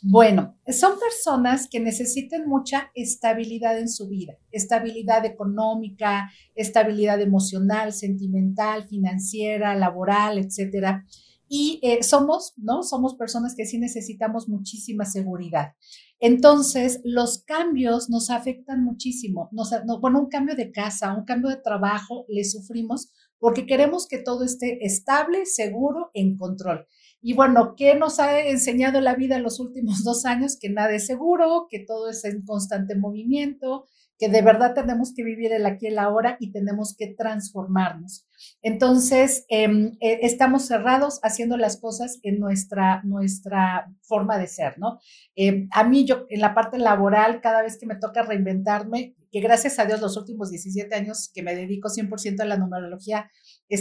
[0.00, 8.86] Bueno, son personas que necesitan mucha estabilidad en su vida, estabilidad económica, estabilidad emocional, sentimental,
[8.86, 11.04] financiera, laboral, etcétera.
[11.48, 12.82] Y eh, somos, ¿no?
[12.84, 15.72] Somos personas que sí necesitamos muchísima seguridad.
[16.20, 19.48] Entonces, los cambios nos afectan muchísimo.
[19.52, 24.18] Nos, bueno, un cambio de casa, un cambio de trabajo, le sufrimos porque queremos que
[24.18, 26.86] todo esté estable, seguro, en control.
[27.20, 30.58] Y bueno, ¿qué nos ha enseñado la vida en los últimos dos años?
[30.60, 33.86] Que nada es seguro, que todo es en constante movimiento,
[34.18, 38.27] que de verdad tenemos que vivir el aquí y el ahora y tenemos que transformarnos.
[38.62, 44.98] Entonces, em, eh, estamos cerrados haciendo las cosas en nuestra, nuestra forma de ser, ¿no?
[45.34, 49.40] Em, a mí, yo en la parte laboral, cada vez que me toca reinventarme, que
[49.40, 53.30] gracias a Dios los últimos 17 años que me dedico 100% a la numerología,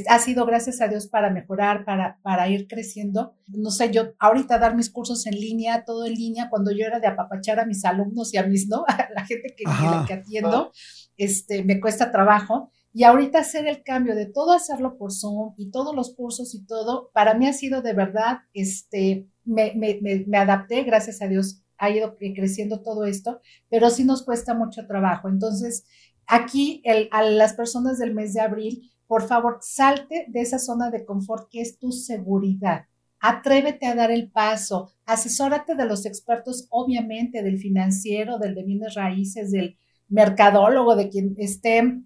[0.09, 3.35] ha sido gracias a Dios para mejorar, para, para ir creciendo.
[3.47, 6.99] No sé, yo ahorita dar mis cursos en línea, todo en línea, cuando yo era
[6.99, 8.83] de apapachar a mis alumnos y a mis, ¿no?
[8.87, 9.63] A la gente que,
[10.07, 10.71] que, atiendo,
[11.15, 12.71] este, me cuesta trabajo.
[12.97, 16.65] Y ahorita hacer el cambio de todo hacerlo por Zoom y todos los cursos y
[16.65, 21.91] todo, para mí ha sido de verdad, este, me, me, adapté, gracias a Dios, ha
[21.91, 25.29] ido creciendo todo esto, pero sí nos cuesta mucho trabajo.
[25.29, 25.85] Entonces,
[26.25, 30.89] aquí el, a las personas del mes de abril, por favor, salte de esa zona
[30.89, 32.85] de confort que es tu seguridad.
[33.19, 38.95] Atrévete a dar el paso, asesórate de los expertos, obviamente, del financiero, del de bienes
[38.95, 39.77] raíces, del
[40.09, 42.01] mercadólogo, de quien esté,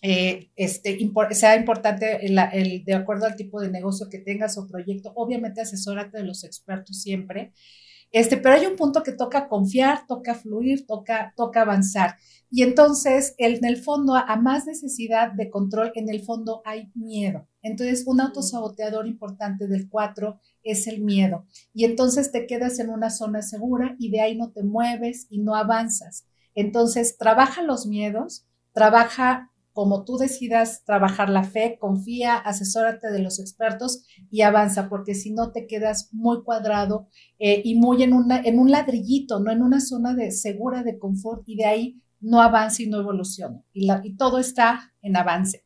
[0.00, 0.98] eh, este,
[1.32, 6.18] sea importante el, de acuerdo al tipo de negocio que tengas o proyecto, obviamente asesórate
[6.18, 7.52] de los expertos siempre.
[8.10, 12.16] Este, pero hay un punto que toca confiar, toca fluir, toca, toca avanzar.
[12.50, 17.46] Y entonces, en el fondo, a más necesidad de control, en el fondo hay miedo.
[17.60, 21.44] Entonces, un autosaboteador importante del 4 es el miedo.
[21.74, 25.40] Y entonces te quedas en una zona segura y de ahí no te mueves y
[25.40, 26.24] no avanzas.
[26.54, 33.38] Entonces, trabaja los miedos, trabaja como tú decidas trabajar la fe, confía, asesórate de los
[33.38, 37.06] expertos y avanza, porque si no te quedas muy cuadrado
[37.38, 40.98] eh, y muy en, una, en un ladrillito, no en una zona de segura de
[40.98, 43.62] confort y de ahí no avanza y no evoluciona.
[43.72, 45.64] Y, todo está en avance.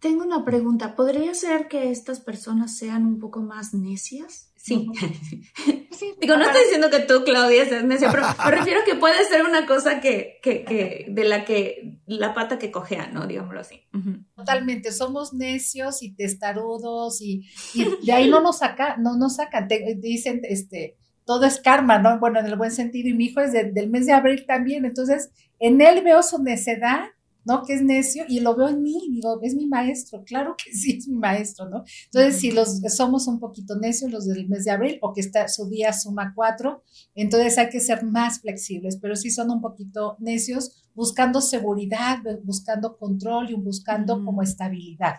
[0.00, 0.96] Tengo una pregunta.
[0.96, 4.50] ¿Podría ser que estas personas sean un poco más necias?
[5.94, 6.12] Sí.
[6.20, 9.24] Digo, no estoy diciendo que tú, Claudia, seas necia, pero me refiero a que puede
[9.26, 13.28] ser una cosa que, que, que, de la que, la pata que cojea, ¿no?
[13.28, 13.86] Digámoslo así.
[14.34, 19.68] Totalmente, somos necios y testarudos y, y de ahí no nos saca, no nos sacan,
[19.98, 22.18] dicen, este, todo es karma, ¿no?
[22.18, 25.30] Bueno, en el buen sentido, y mi hijo es del mes de abril también, entonces
[25.60, 27.04] en él veo su necedad
[27.44, 27.62] ¿no?
[27.62, 30.98] Que es necio y lo veo en mí, digo, es mi maestro, claro que sí
[30.98, 31.84] es mi maestro, ¿no?
[32.06, 35.48] Entonces, si los somos un poquito necios los del mes de abril o que está,
[35.48, 36.82] su día suma cuatro,
[37.14, 42.96] entonces hay que ser más flexibles, pero sí son un poquito necios buscando seguridad, buscando
[42.96, 45.16] control y buscando como estabilidad,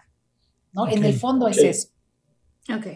[0.71, 0.87] ¿no?
[0.87, 1.87] En el fondo es eso.
[2.75, 2.87] Ok.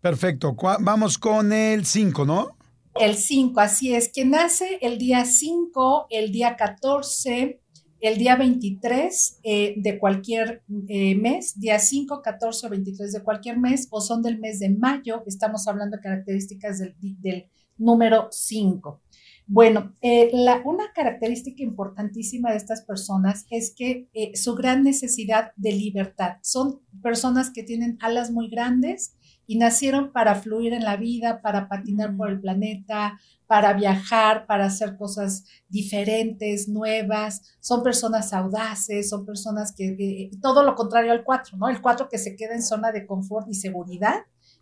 [0.00, 0.54] Perfecto.
[0.80, 2.56] Vamos con el 5, ¿no?
[2.94, 4.10] El 5, así es.
[4.12, 7.60] Que nace el día 5, el día 14,
[8.00, 13.58] el día 23 eh, de cualquier eh, mes, día 5, 14 o 23 de cualquier
[13.58, 17.46] mes, o son del mes de mayo, estamos hablando de características del,
[17.76, 19.00] número 5.
[19.46, 25.72] Bueno, eh, la, una característica importantísima de estas personas es que su gran necesidad de
[25.72, 26.36] libertad.
[26.42, 29.14] Son personas que tienen alas muy grandes
[29.46, 33.18] y nacieron para fluir en la vida, para patinar por el planeta,
[33.48, 40.74] para viajar, para hacer cosas diferentes, nuevas, son personas audaces, son personas que, todo lo
[40.74, 41.70] contrario al cuatro, ¿no?
[41.70, 44.16] El cuatro que se queda en zona de confort y seguridad,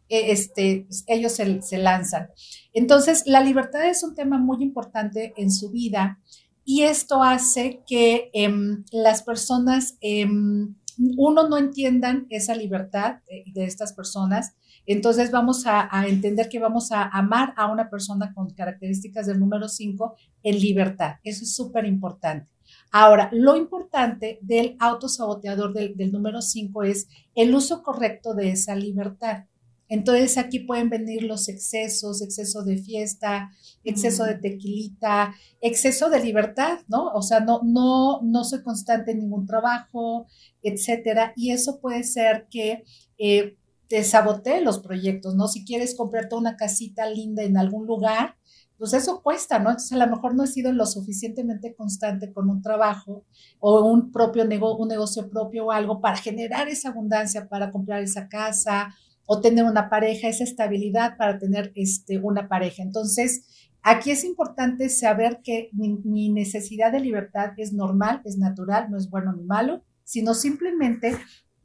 [0.09, 2.30] eh, este, ellos se, lanzan.
[2.72, 6.20] Entonces, la libertad es un tema muy importante en su vida
[6.64, 10.76] y esto hace que em, las personas, em,
[11.16, 13.16] uno, no entiendan esa libertad
[13.53, 14.55] de estas personas
[14.87, 19.68] entonces vamos a, entender que vamos a amar a una persona con características del número
[19.68, 21.16] 5 en libertad.
[21.24, 22.51] Eso es súper importante.
[22.93, 28.74] Ahora, lo importante del autosaboteador del, del número 5 es el uso correcto de esa
[28.74, 29.45] libertad.
[29.89, 33.51] Entonces aquí pueden venir los excesos, exceso de fiesta,
[33.84, 37.09] exceso de tequilita, exceso de libertad, ¿no?
[37.12, 40.26] O sea, no, no, no soy constante en ningún trabajo,
[40.62, 41.32] etcétera.
[41.37, 42.82] Y eso puede ser que
[43.18, 43.57] eh,
[43.89, 45.49] te sabotee los proyectos, ¿no?
[45.49, 48.37] Si quieres comprarte una casita linda en algún lugar,
[48.78, 49.70] pues eso cuesta, ¿no?
[49.70, 53.24] Entonces a lo mejor no he sido lo suficientemente constante con un trabajo
[53.59, 58.95] o un propio negocio, propio o algo para generar esa abundancia, para comprar esa casa
[59.24, 62.82] o tener una pareja, esa estabilidad para tener este, una pareja.
[62.82, 68.99] Entonces, aquí es importante saber que mi necesidad de libertad es normal, es natural, no
[68.99, 71.16] es bueno ni malo, sino simplemente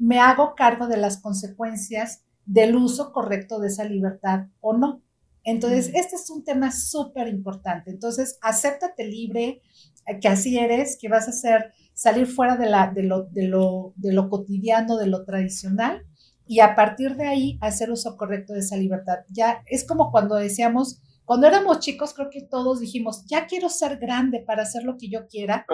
[0.02, 5.04] me hago cargo de las consecuencias del uso correcto de esa libertad o no.
[5.44, 7.92] Entonces, este es un tema súper importante.
[7.92, 9.62] Entonces, acéptate libre,
[10.08, 13.44] eh, que así eres, que vas a hacer salir fuera de, la, de, lo, de,
[13.44, 16.04] lo, de lo cotidiano, de lo tradicional,
[16.48, 19.20] y a partir de ahí hacer uso correcto de esa libertad.
[19.30, 23.98] Ya es como cuando decíamos, cuando éramos chicos, creo que todos dijimos, ya quiero ser
[23.98, 25.66] grande para hacer lo que yo quiera.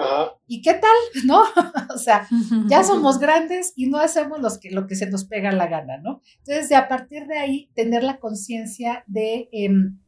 [0.46, 0.90] ¿Y qué tal?
[1.26, 1.42] ¿No?
[1.94, 2.28] o sea,
[2.68, 5.98] ya somos grandes y no hacemos los que, lo que se nos pega la gana,
[5.98, 6.20] ¿no?
[6.38, 9.98] Entonces, de a partir de ahí, tener la conciencia de em,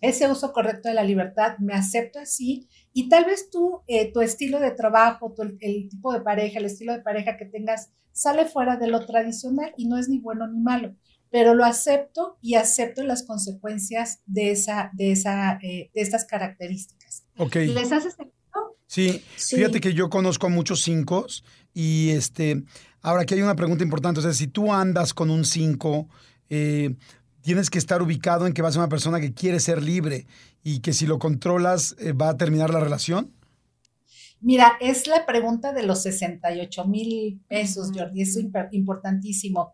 [0.00, 4.20] ese uso correcto de la libertad, me acepto así y tal vez tú, eh, tu
[4.20, 8.76] estilo de trabajo, el tipo de pareja, el estilo de pareja que tengas, sale fuera
[8.76, 10.94] de lo tradicional y no es ni bueno ni malo
[11.30, 17.24] pero lo acepto y acepto las consecuencias de, esa, de, esa, eh, de estas características.
[17.54, 18.76] ¿Les hace sentido?
[18.86, 21.24] Sí, fíjate que yo conozco a muchos cinco
[21.72, 22.64] y este,
[23.02, 26.08] ahora aquí hay una pregunta importante, o sea, si tú andas con un cinco,
[26.48, 26.96] eh,
[27.40, 30.26] tienes que estar ubicado en que vas a ser una persona que quiere ser libre
[30.64, 33.32] y que si lo controlas eh, va a terminar la relación.
[34.42, 38.38] Mira, es la pregunta de los 68 mil pesos, Jordi, es
[38.72, 39.72] importantísimo.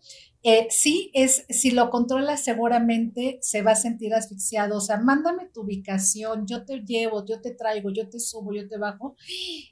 [0.48, 4.76] Eh, sí, es, si lo controla seguramente se va a sentir asfixiado.
[4.76, 8.68] O sea, mándame tu ubicación, yo te llevo, yo te traigo, yo te subo, yo
[8.68, 9.16] te bajo.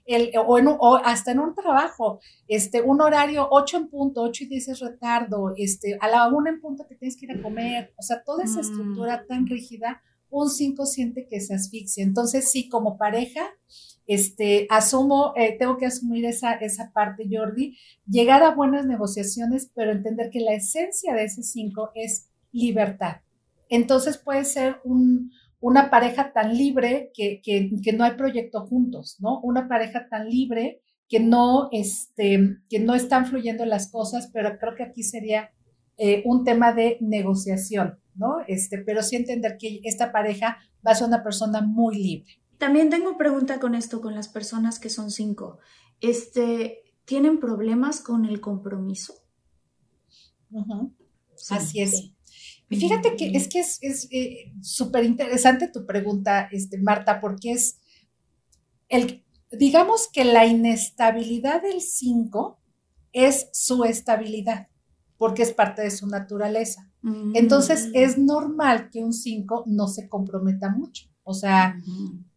[0.05, 4.69] El, o, hasta en un trabajo, este, un horario 8 en punto, 8 y 10
[4.69, 7.95] es retardo, este, a la 1 en punto que tienes que ir a comer.
[7.97, 8.61] O sea, toda esa mm.
[8.61, 12.03] estructura tan rígida un 5 siente que se asfixia.
[12.03, 13.43] Entonces, sí, como pareja,
[14.07, 19.93] este, asumo, eh, tengo que asumir esa, esa parte, Jordi, llegar a buenas negociaciones, pero
[19.93, 23.17] entender que la esencia de ese 5 es libertad.
[23.69, 25.31] Entonces puede ser un,
[25.61, 29.41] una pareja tan libre que, que, que, no hay proyecto juntos, ¿no?
[29.41, 34.75] Una pareja tan libre que no, este, que no están fluyendo las cosas, pero creo
[34.75, 35.51] que aquí sería
[35.97, 38.39] eh, un tema de negociación, ¿no?
[38.47, 42.33] Este, pero sí entender que esta pareja va a ser una persona muy libre.
[42.65, 45.59] También tengo pregunta con esto, con las personas que son cinco.
[46.01, 49.13] Este, ¿Tienen problemas con el compromiso?
[51.51, 52.13] Así es.
[52.71, 54.09] Y fíjate que es que es
[54.63, 57.81] súper eh, interesante tu pregunta, este, Marta, porque es
[58.89, 62.59] el, digamos que la inestabilidad del 5
[63.13, 64.69] es su estabilidad,
[65.19, 66.91] porque es parte de su naturaleza.
[67.35, 67.91] Entonces, mm.
[67.93, 71.11] es normal que un 5 no se comprometa mucho.
[71.25, 71.77] O sea,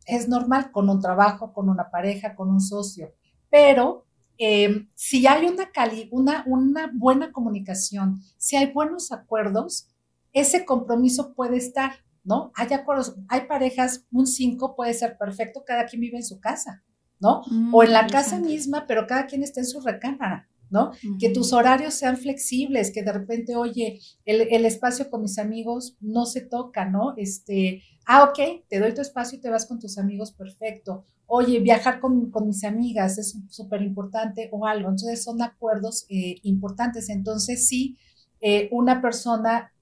[0.07, 3.13] es normal con un trabajo, con una pareja, con un socio,
[3.49, 4.05] pero
[4.37, 5.69] em, si hay una,
[6.11, 9.89] una, una buena comunicación, si hay buenos acuerdos,
[10.31, 11.91] ese compromiso puede estar,
[12.23, 12.51] ¿no?
[12.55, 16.83] Hay acuerdos, hay parejas, un 5 puede ser perfecto, cada quien vive en su casa,
[17.19, 17.41] ¿no?
[17.49, 20.47] Mm, o en la casa misma, pero cada quien está en su recámara.
[20.69, 20.91] ¿No?
[21.19, 25.95] Que tus horarios sean flexibles, que de repente, oye, el, el, espacio con mis amigos
[26.01, 27.13] no se toca, ¿no?
[27.17, 31.05] Este, ah, ok, te doy tu espacio y te vas con tus amigos, perfecto.
[31.25, 34.89] Oye, viajar con, con mis amigas es súper importante o algo.
[34.89, 37.09] Entonces son acuerdos eh, importantes.
[37.09, 37.97] Entonces sí,
[38.39, 39.73] eh, una persona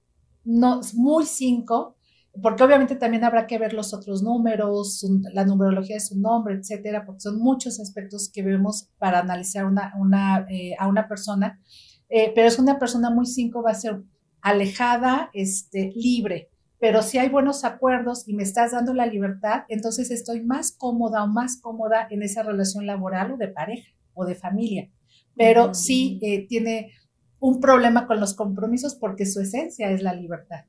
[0.44, 1.95] no, muy cinco,
[2.42, 7.04] porque obviamente también habrá que ver los otros números, la numerología de su nombre, etcétera,
[7.04, 11.60] porque son muchos aspectos que vemos para analizar una, una, eh, a una persona.
[12.08, 14.02] Eh, pero es una persona muy cinco, va a ser
[14.42, 16.50] alejada, este, libre.
[16.78, 21.24] Pero si hay buenos acuerdos y me estás dando la libertad, entonces estoy más cómoda
[21.24, 24.90] o más cómoda en esa relación laboral o de pareja o de familia.
[25.36, 26.92] Pero sí eh, tiene
[27.40, 30.64] un problema con los compromisos porque su esencia es la libertad.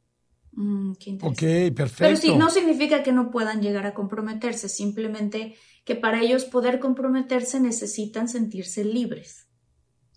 [0.57, 1.37] Mm, ok,
[1.75, 1.95] perfecto.
[1.99, 5.55] Pero sí, no significa que no puedan llegar a comprometerse, simplemente
[5.85, 9.47] que para ellos poder comprometerse necesitan sentirse libres.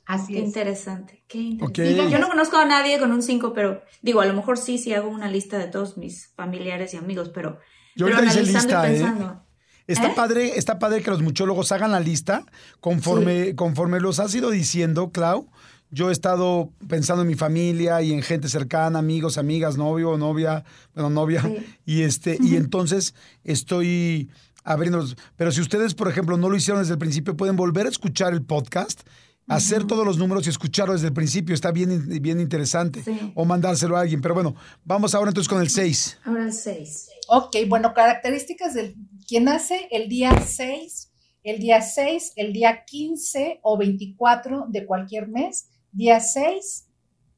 [0.06, 2.10] Así qué Interesante, qué interesante.
[2.10, 4.94] Yo no conozco a nadie con un 5, pero digo, a lo mejor sí, sí
[4.94, 7.58] hago una lista de todos mis familiares y amigos, pero,
[7.94, 8.80] Yo pero analizando y ¿eh?
[8.82, 9.46] pensando.
[9.86, 10.12] Está ¿Eh?
[10.16, 12.46] padre, está padre que los muchólogos hagan la lista
[12.80, 15.50] conforme, conforme los has ido diciendo, Clau
[15.90, 20.64] yo he estado pensando en mi familia y en gente cercana, amigos, amigas, novio, novia,
[20.94, 21.42] bueno, novia,
[21.84, 23.14] y este, y entonces
[23.44, 24.30] estoy
[24.62, 25.16] abriéndolos.
[25.36, 28.32] Pero si ustedes, por ejemplo, no lo hicieron desde el principio, pueden volver a escuchar
[28.32, 29.02] el podcast,
[29.48, 31.54] hacer todos los números y escucharlo desde el principio.
[31.54, 33.02] Está bien, bien interesante.
[33.34, 34.20] O mandárselo a alguien.
[34.20, 36.18] Pero bueno, vamos ahora entonces con el 6.
[36.24, 37.08] Ahora el 6.
[37.28, 38.94] Ok, bueno, características del
[39.26, 41.10] quien nace el día 6,
[41.42, 46.86] el día 6, el día 15 o 24 de cualquier mes día 6,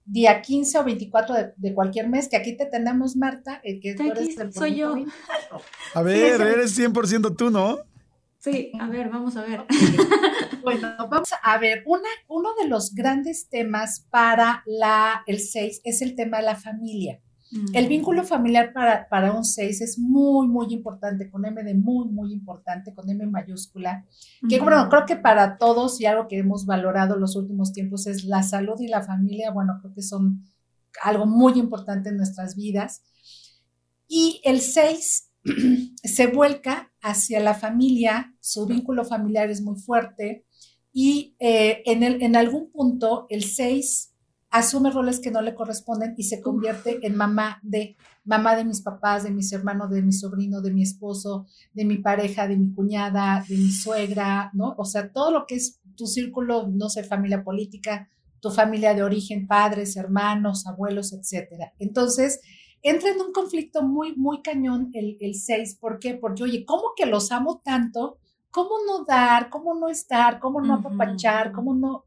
[0.04, 4.10] día 15 o 24 de, cualquier mes, que aquí te tenemos, Marta, el que tú
[4.10, 4.94] eres el Soy yo.
[5.94, 7.78] A ver, eres 100% tú, ¿no?
[8.38, 9.64] Sí, a ver, vamos a ver.
[10.62, 16.02] Bueno, vamos a ver, una, uno de los grandes temas para la, el 6 es
[16.02, 17.20] el tema de la familia.
[17.74, 22.08] El vínculo familiar para, para un 6 es muy, muy importante, con M de muy,
[22.08, 24.06] muy importante, con M mayúscula.
[24.48, 28.24] Que bueno, creo que para todos y algo que hemos valorado los últimos tiempos es
[28.24, 29.50] la salud y la familia.
[29.50, 30.44] Bueno, creo que son
[31.02, 33.02] algo muy importante en nuestras vidas.
[34.08, 35.30] Y el 6
[36.02, 40.46] se vuelca hacia la familia, su vínculo familiar es muy fuerte
[40.92, 44.11] y eh, en, el, en algún punto el 6
[44.52, 48.82] asume roles que no le corresponden y se convierte en mamá de mamá de mis
[48.82, 52.72] papás, de mis hermanos, de mi sobrino, de mi esposo, de mi pareja, de mi
[52.72, 54.74] cuñada, de mi suegra, ¿no?
[54.76, 59.02] O sea, todo lo que es tu círculo, no sé, familia política, tu familia de
[59.02, 61.72] origen, padres, hermanos, abuelos, etcétera.
[61.78, 62.40] Entonces,
[62.82, 65.78] entra en un conflicto muy, muy cañón el, el seis.
[65.80, 66.14] ¿Por qué?
[66.14, 68.18] Porque, oye, ¿cómo que los amo tanto?
[68.50, 69.48] ¿Cómo no dar?
[69.48, 70.38] ¿Cómo no estar?
[70.40, 71.52] ¿Cómo no apapachar?
[71.52, 72.04] ¿Cómo no?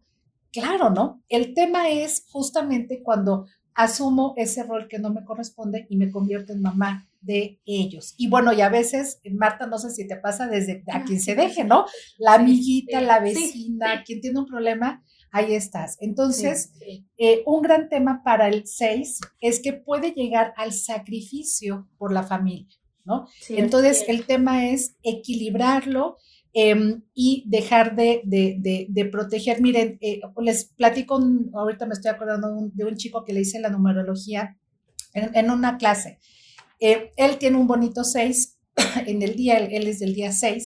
[0.55, 1.21] Claro, ¿no?
[1.27, 6.53] El tema es justamente cuando asumo ese rol que no me corresponde y me convierto
[6.53, 8.15] en mamá de ellos.
[8.17, 11.35] Y bueno, y a veces, Marta, no sé si te pasa desde a quien se
[11.35, 11.85] deje, ¿no?
[12.17, 15.97] La amiguita, la vecina, quien tiene un problema, ahí estás.
[15.99, 16.71] Entonces,
[17.17, 22.23] eh, un gran tema para el 6 es que puede llegar al sacrificio por la
[22.23, 23.27] familia, ¿no?
[23.49, 26.15] Entonces, el tema es equilibrarlo
[26.57, 29.61] Em, y dejar de, de, proteger.
[29.61, 31.19] Miren, eh, les platico,
[31.53, 34.57] ahorita me estoy acordando de un, chico que le hice la numerología
[35.13, 36.17] en, una clase.
[36.79, 38.57] Eh, él tiene un bonito 6
[39.05, 40.64] en el día, él, es del día 6.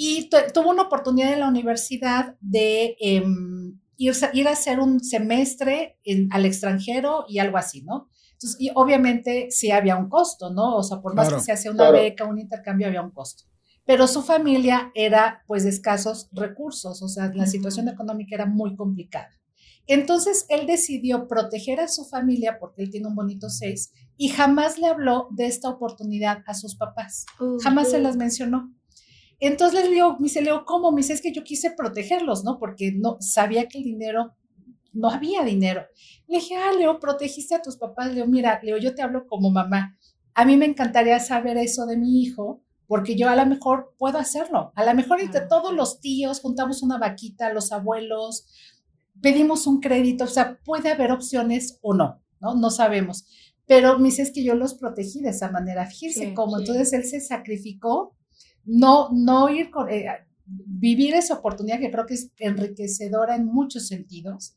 [0.00, 4.12] Y tuvo una oportunidad en la universidad de em, ir,
[4.46, 5.98] a hacer un semestre
[6.30, 8.08] al extranjero y algo así, ¿no?
[8.34, 10.76] Entonces, y obviamente sí había un costo, ¿no?
[10.76, 13.42] O sea, por más que se hacía una beca, un intercambio, había un costo.
[13.84, 18.76] Pero su familia era pues de escasos recursos, o sea, la situación económica era muy
[18.76, 19.30] complicada.
[19.88, 24.78] Entonces él decidió proteger a su familia porque él tiene un bonito seis y jamás
[24.78, 27.26] le habló de esta oportunidad a sus papás.
[27.64, 28.72] jamás se las mencionó.
[29.40, 30.90] Entonces le digo, me dice, Leo, ¿cómo?
[30.90, 32.58] Me dice, es que yo quise protegerlos, ¿no?
[32.58, 34.34] Porque no sabía que el dinero,
[34.92, 35.82] no había dinero.
[36.26, 38.12] Le dije, ah, Leo, protegiste a tus papás.
[38.12, 39.96] Leo, mira, Leo, yo te hablo como mamá.
[40.34, 44.18] A mí me encantaría saber eso de mi hijo, porque yo a lo mejor puedo
[44.18, 44.72] hacerlo.
[44.74, 48.46] A lo mejor entre todos los tíos juntamos una vaquita, los abuelos,
[49.20, 52.54] pedimos un crédito, o sea, puede haber opciones o no, ¿no?
[52.54, 53.26] No sabemos.
[53.66, 55.86] Pero me dice es que yo los protegí de esa manera.
[55.86, 58.16] Fíjese cómo entonces él se sacrificó,
[58.68, 60.06] no, no ir con, eh,
[60.44, 64.54] vivir esa oportunidad que creo que es enriquecedora en muchos sentidos.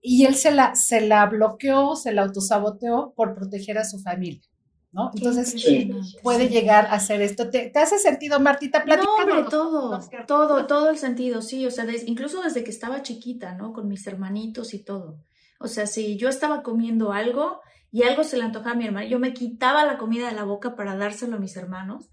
[0.00, 4.42] Y él se la, se la bloqueó, se la autosaboteó por proteger a su familia.
[4.90, 5.10] ¿no?
[5.14, 5.54] Entonces
[6.22, 7.48] puede llegar a hacer esto.
[7.50, 8.84] ¿Te, hace sentido, Martita?
[8.84, 9.44] Platícanos.
[9.44, 13.72] No, todo, todo, todo el sentido, sí, o sea, incluso desde que estaba chiquita, ¿no?
[13.72, 15.18] Con mis hermanitos y todo.
[15.58, 17.60] O sea, si yo estaba comiendo algo
[17.90, 20.44] y algo se le antojaba a mi hermana, yo me quitaba la comida de la
[20.44, 22.10] boca para dárselo a mis hermanos.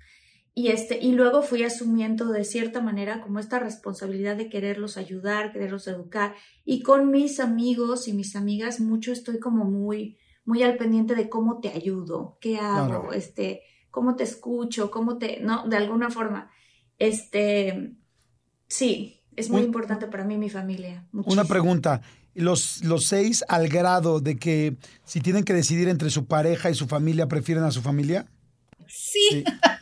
[0.60, 5.53] Y, este, y luego fui asumiendo de cierta manera como esta responsabilidad de quererlos ayudar,
[5.53, 6.36] quererlos educar.
[6.66, 11.30] Y con mis amigos y mis amigas mucho estoy como muy, muy al pendiente de
[11.30, 16.51] cómo te ayudo, qué hago, este, cómo te escucho, cómo te, no, de alguna forma,
[16.97, 17.93] este,
[18.68, 21.07] sí, es muy importante para mí mi familia.
[21.14, 22.01] Una pregunta,
[22.36, 26.76] los, los seis al grado de que si tienen que decidir entre su pareja y
[26.76, 28.26] su familia, prefieren a su familia?
[28.89, 29.20] Sí.
[29.30, 29.43] Sí.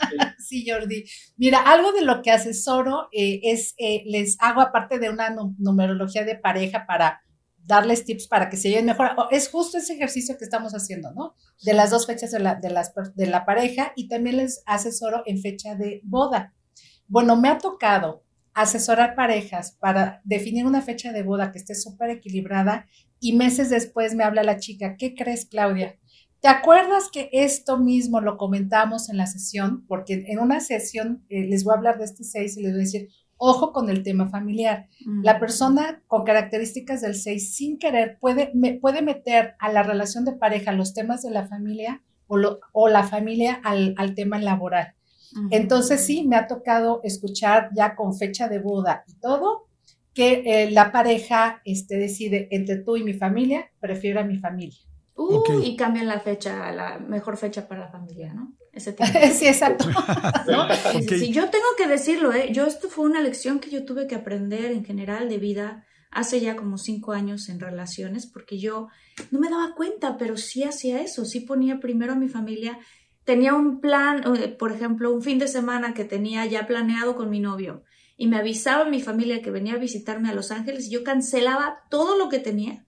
[0.67, 1.05] Jordi.
[1.37, 6.23] Mira, algo de lo que asesoro eh, es, eh, les hago aparte de una numerología
[6.23, 7.21] de pareja para
[7.57, 9.11] darles tips para que se lleven mejor.
[9.29, 11.35] Es justo ese ejercicio que estamos haciendo, ¿no?
[11.63, 15.23] De las dos fechas de la, de, las, de la pareja y también les asesoro
[15.25, 16.53] en fecha de boda.
[17.07, 18.23] Bueno, me ha tocado
[18.53, 22.87] asesorar parejas para definir una fecha de boda que esté súper equilibrada
[23.19, 25.97] y meses después me habla la chica, ¿qué crees, Claudia?
[26.41, 29.85] ¿Te acuerdas que esto mismo lo comentamos en la sesión?
[29.87, 32.81] Porque en una sesión eh, les voy a hablar de este seis y les voy
[32.81, 34.87] a decir, Ojo con el tema familiar.
[35.21, 40.33] La persona con características del 6 sin querer puede, puede meter a la relación de
[40.33, 42.39] pareja los temas de la familia o,
[42.71, 44.95] o la familia al, tema laboral.
[45.51, 49.67] Entonces sí, me ha tocado escuchar ya con fecha de boda y todo
[50.15, 54.79] que eh, la pareja este, decide entre tú y mi familia, prefiero a mi familia.
[55.17, 58.55] Uh, y cambian la fecha, la mejor fecha para la familia, ¿no?
[58.71, 58.95] Ese
[59.33, 59.85] sí, exacto.
[61.09, 62.51] Si yo tengo que decirlo, ¿eh?
[62.51, 66.39] yo esto fue una lección que yo tuve que aprender en general de vida hace
[66.39, 68.89] ya como cinco años en relaciones, porque yo
[69.31, 72.77] no me daba cuenta, pero sí hacía eso, sí ponía primero a mi familia.
[73.23, 77.31] Tenía un plan, eh, por ejemplo, un fin de semana que tenía ya planeado con
[77.31, 77.83] mi novio
[78.17, 81.79] y me avisaba mi familia que venía a visitarme a Los Ángeles y yo cancelaba
[81.89, 82.86] todo lo que tenía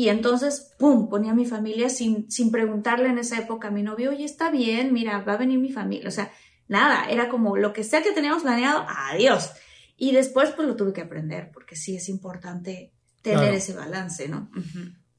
[0.00, 3.82] y entonces, ¡pum!, ponía a mi familia sin, sin preguntarle en esa época a mi
[3.82, 6.08] novio, oye, está bien, mira, va a venir mi familia.
[6.08, 6.32] O sea,
[6.68, 9.50] nada, era como lo que sea que teníamos planeado, adiós.
[9.98, 14.50] Y después, pues lo tuve que aprender, porque sí es importante tener ese balance, ¿no?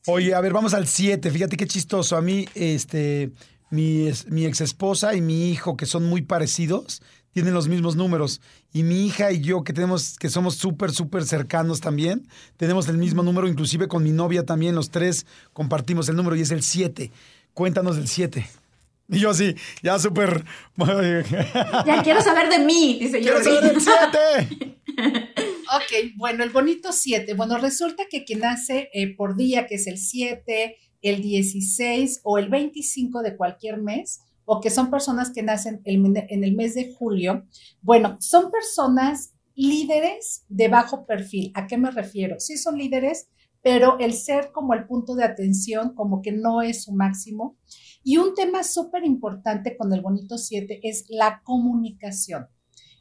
[0.07, 1.29] Oye, a ver, vamos al 7.
[1.29, 2.17] Fíjate qué chistoso.
[2.17, 3.33] A mí, este,
[3.69, 7.03] mi, mi ex esposa y mi hijo, que son muy parecidos,
[7.33, 8.41] tienen los mismos números.
[8.73, 12.27] Y mi hija y yo, que tenemos, que somos súper, súper cercanos también,
[12.57, 16.41] tenemos el mismo número, inclusive con mi novia también, los tres compartimos el número y
[16.41, 17.11] es el 7.
[17.53, 18.47] Cuéntanos del 7.
[19.09, 20.45] Y yo así, ya súper...
[21.85, 23.33] ya quiero saber de mí, dice yo.
[23.33, 24.77] Quiero saber del 7.
[25.75, 27.33] ok, bueno, el bonito 7.
[27.33, 32.37] Bueno, resulta que quien nace eh, por día, que es el 7, el 16 o
[32.37, 34.21] el 25 de cualquier mes,
[34.53, 37.45] o que son personas que nacen en el mes de julio,
[37.81, 41.53] bueno, son personas líderes de bajo perfil.
[41.55, 42.37] ¿A qué me refiero?
[42.37, 43.29] Sí son líderes,
[43.61, 47.55] pero el ser como el punto de atención, como que no es su máximo.
[48.03, 52.49] Y un tema súper importante con el bonito 7 es la comunicación.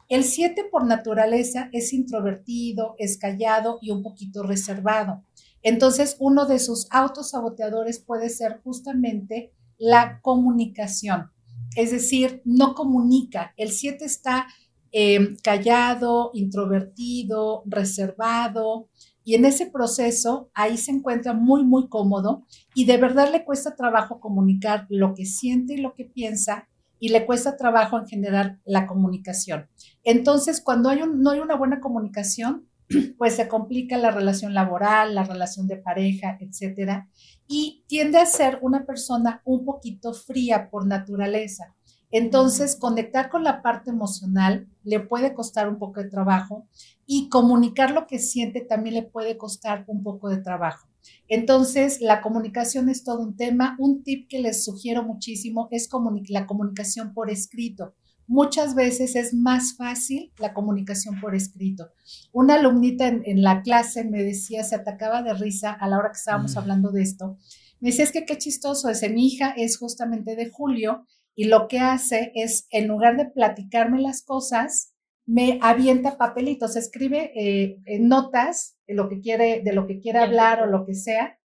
[0.07, 5.25] El 7 por naturaleza es introvertido, es callado y un poquito reservado.
[5.63, 11.29] Entonces, uno de sus autosaboteadores puede ser justamente la comunicación.
[11.75, 13.53] Es decir, no comunica.
[13.57, 14.47] El 7 está
[14.91, 18.89] eh, callado, introvertido, reservado,
[19.23, 23.75] y en ese proceso, ahí se encuentra muy, muy cómodo y de verdad le cuesta
[23.75, 26.67] trabajo comunicar lo que siente y lo que piensa
[26.99, 29.67] y le cuesta trabajo en general la comunicación.
[30.03, 32.67] Entonces, cuando no hay una buena comunicación,
[33.17, 37.09] pues se complica la relación laboral, la relación de pareja, etcétera,
[37.47, 41.75] y tiende a ser una persona un poquito fría por naturaleza.
[42.11, 46.67] Entonces, conectar con la parte emocional le puede costar un poco de trabajo
[47.05, 50.87] y comunicar lo que siente también le puede costar un poco de trabajo.
[51.27, 53.75] Entonces, la comunicación es todo un tema.
[53.79, 55.89] Un tip que les sugiero muchísimo es
[56.27, 57.95] la comunicación por escrito.
[58.31, 61.89] Muchas veces es más fácil la comunicación por escrito.
[62.31, 66.17] Una alumnita en, la clase me decía, se atacaba de risa a la hora que
[66.17, 66.57] estábamos mm.
[66.57, 67.37] hablando de esto.
[67.81, 69.09] Me decía, es que qué chistoso ese.
[69.09, 71.05] Mi hija es justamente de julio
[71.35, 74.93] y lo que hace es, en lugar de platicarme las cosas,
[75.25, 80.61] me avienta papelitos, escribe eh, notas de lo que quiere, de lo que quiere hablar
[80.61, 81.37] o lo que sea.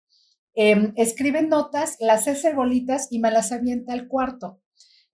[0.54, 4.62] Em, escribe notas, las hace bolitas y me las avienta al cuarto.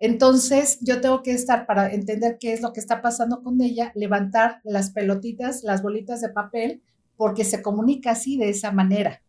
[0.04, 3.92] Entonces, yo tengo que estar para entender qué es lo que está pasando con ella,
[3.94, 6.82] levantar las pelotitas, las bolitas de papel,
[7.16, 9.22] porque se comunica así, de esa manera.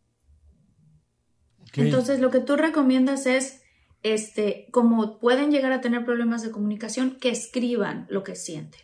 [1.75, 3.61] Entonces, lo que tú recomiendas es
[4.03, 8.81] este, como pueden llegar a tener problemas de comunicación, que escriban lo que sienten.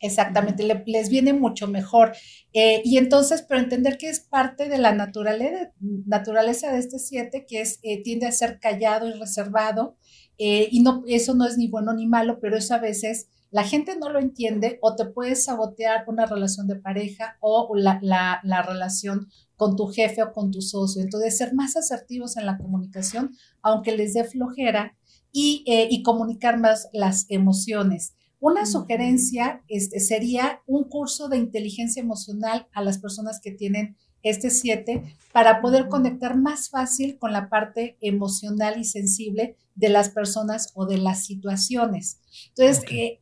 [0.00, 2.12] Exactamente, les viene mucho mejor.
[2.54, 7.44] Eh, y entonces, pero entender que es parte de la naturaleza, naturaleza de este siete,
[7.46, 9.96] que es, eh, tiende a ser callado y reservado,
[10.38, 13.64] eh, y no, eso no es ni bueno ni malo, pero eso a veces la
[13.64, 18.40] gente no lo entiende o te puede sabotear una relación de pareja o la, la,
[18.44, 21.02] la relación con tu jefe o con tu socio.
[21.02, 23.32] Entonces, ser más asertivos en la comunicación,
[23.62, 24.94] aunque les dé flojera,
[25.32, 28.14] y, eh, y comunicar más las emociones.
[28.40, 34.50] Una sugerencia este, sería un curso de inteligencia emocional a las personas que tienen este
[34.50, 40.72] 7 para poder conectar más fácil con la parte emocional y sensible de las personas
[40.74, 42.18] o de las situaciones.
[42.48, 43.18] Entonces, eh,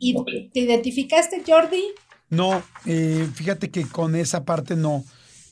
[0.53, 1.83] ¿te identificaste, Jordi?
[2.31, 5.05] No, eh, fíjate que con esa parte no.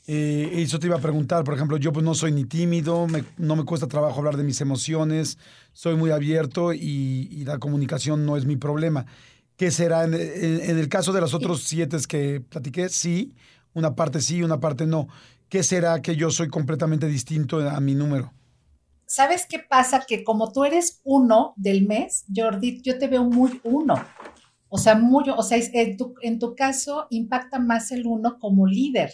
[0.06, 3.06] Eh, eso te iba a preguntar, por ejemplo, yo pues no soy ni tímido,
[3.38, 5.38] no me cuesta trabajo hablar de mis emociones,
[5.72, 9.06] soy muy abierto y, la comunicación no es mi problema.
[9.56, 12.88] ¿Qué será en, el caso de los otros siete que platiqué?
[12.88, 13.32] Sí,
[13.74, 15.08] una parte sí, una parte no.
[15.48, 18.32] ¿Qué será que yo soy completamente distinto a mi número?
[19.06, 20.04] ¿Sabes qué pasa?
[20.06, 23.94] Que como tú eres uno del mes, Jordi, yo te veo muy uno.
[24.68, 28.66] O sea, muy, o sea, en tu, en tu caso impacta más el uno como
[28.66, 29.12] líder.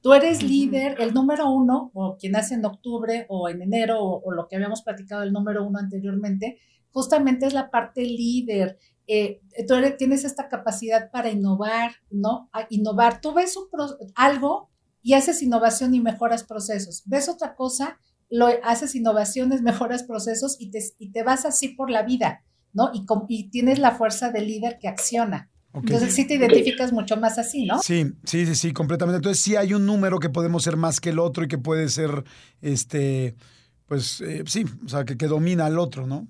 [0.00, 4.32] Tú eres líder, el número uno, o quien nace en octubre o en enero, o,
[4.32, 6.58] lo que habíamos platicado, el número uno anteriormente,
[6.90, 8.78] justamente es la parte líder.
[9.10, 12.50] Eh, tú tienes esta capacidad para innovar, ¿no?
[12.52, 13.20] A innovar.
[13.22, 13.66] Tú ves un
[14.14, 14.68] algo
[15.02, 17.02] y haces innovación y mejoras procesos.
[17.06, 17.98] Ves otra cosa,
[18.28, 22.44] lo haces innovaciones, mejoras procesos y te, y te vas así por la vida,
[22.74, 22.90] ¿no?
[22.92, 25.50] Y, y tienes la fuerza del líder que acciona.
[25.72, 27.80] Entonces sí te identificas mucho más así, ¿no?
[27.82, 29.16] Sí, sí, sí, sí, completamente.
[29.16, 31.88] Entonces sí hay un número que podemos ser más que el otro y que puede
[31.88, 32.24] ser,
[32.60, 33.36] este,
[33.86, 36.26] pues eh, sí, o sea, que, que, domina al otro, ¿no?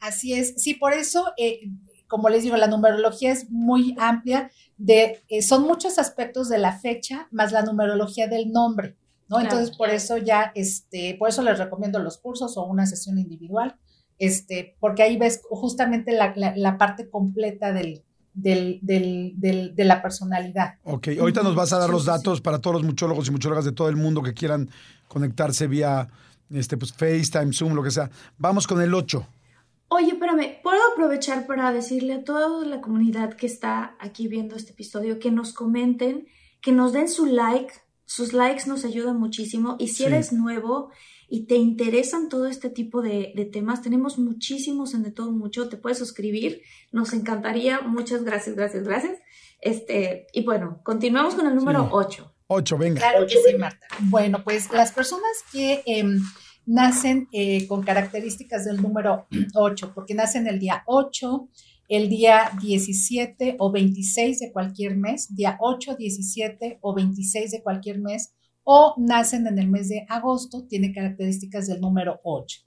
[0.00, 0.54] Así es.
[0.56, 1.60] Sí, por eso, eh,
[2.08, 4.50] como les digo, la numerología es muy amplia.
[4.76, 8.96] De, eh, son muchos aspectos de la fecha más la numerología del nombre,
[9.28, 9.40] ¿no?
[9.40, 13.76] Entonces por eso ya, este, por eso les recomiendo los cursos o una sesión individual,
[14.18, 18.02] este, porque ahí ves justamente la, la parte completa del,
[18.36, 20.74] del, del, de la personalidad.
[20.84, 23.72] Ok, ahorita nos vas a dar los datos para todos los muchólogos y muchólogas de
[23.72, 24.68] todo el mundo que quieran
[25.08, 26.08] conectarse vía
[26.50, 28.10] este, pues, FaceTime, Zoom, lo que sea.
[28.38, 29.26] Vamos con el 8.
[29.88, 34.72] Oye, espérame, ¿puedo aprovechar para decirle a toda la comunidad que está aquí viendo este
[34.72, 36.26] episodio que nos comenten,
[36.60, 37.72] que nos den su like?
[38.04, 40.90] Sus likes nos ayudan muchísimo y si eres nuevo
[41.28, 45.76] y te interesan todo este tipo de, temas, tenemos muchísimos en De Todo Mucho, te
[45.76, 46.62] puedes suscribir,
[46.92, 49.18] nos encantaría, muchas gracias, gracias, gracias.
[49.60, 52.32] Este, y bueno, continuamos con el número 8.
[52.48, 53.00] 8, venga.
[53.00, 53.86] Claro que sí, Marta.
[54.00, 56.20] Bueno, pues las personas que em,
[56.66, 61.48] nacen eh, con características del número 8, porque nacen el día 8,
[61.88, 68.00] el día 17 o 26 de cualquier mes, día 8, 17 o 26 de cualquier
[68.00, 68.32] mes,
[68.68, 72.62] o nacen en el mes de agosto, tiene características del número 8.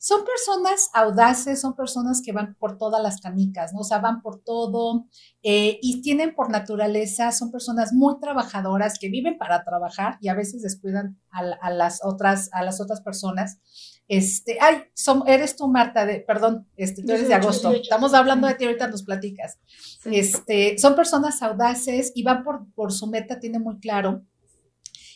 [0.00, 3.80] Son personas audaces, son personas que van por todas las canicas, ¿no?
[3.80, 5.06] O sea, van por todo
[5.44, 10.34] eh, y tienen por naturaleza, son personas muy trabajadoras que viven para trabajar y a
[10.34, 13.60] veces descuidan a, las, otras, a las otras personas.
[14.08, 17.70] Este, ay, son, eres tú, Marta, de, perdón, este, tú eres de agosto.
[17.70, 19.60] Estamos hablando de ti, ahorita nos platicas.
[20.04, 24.24] Este, son personas audaces y van por, por su meta, tiene muy claro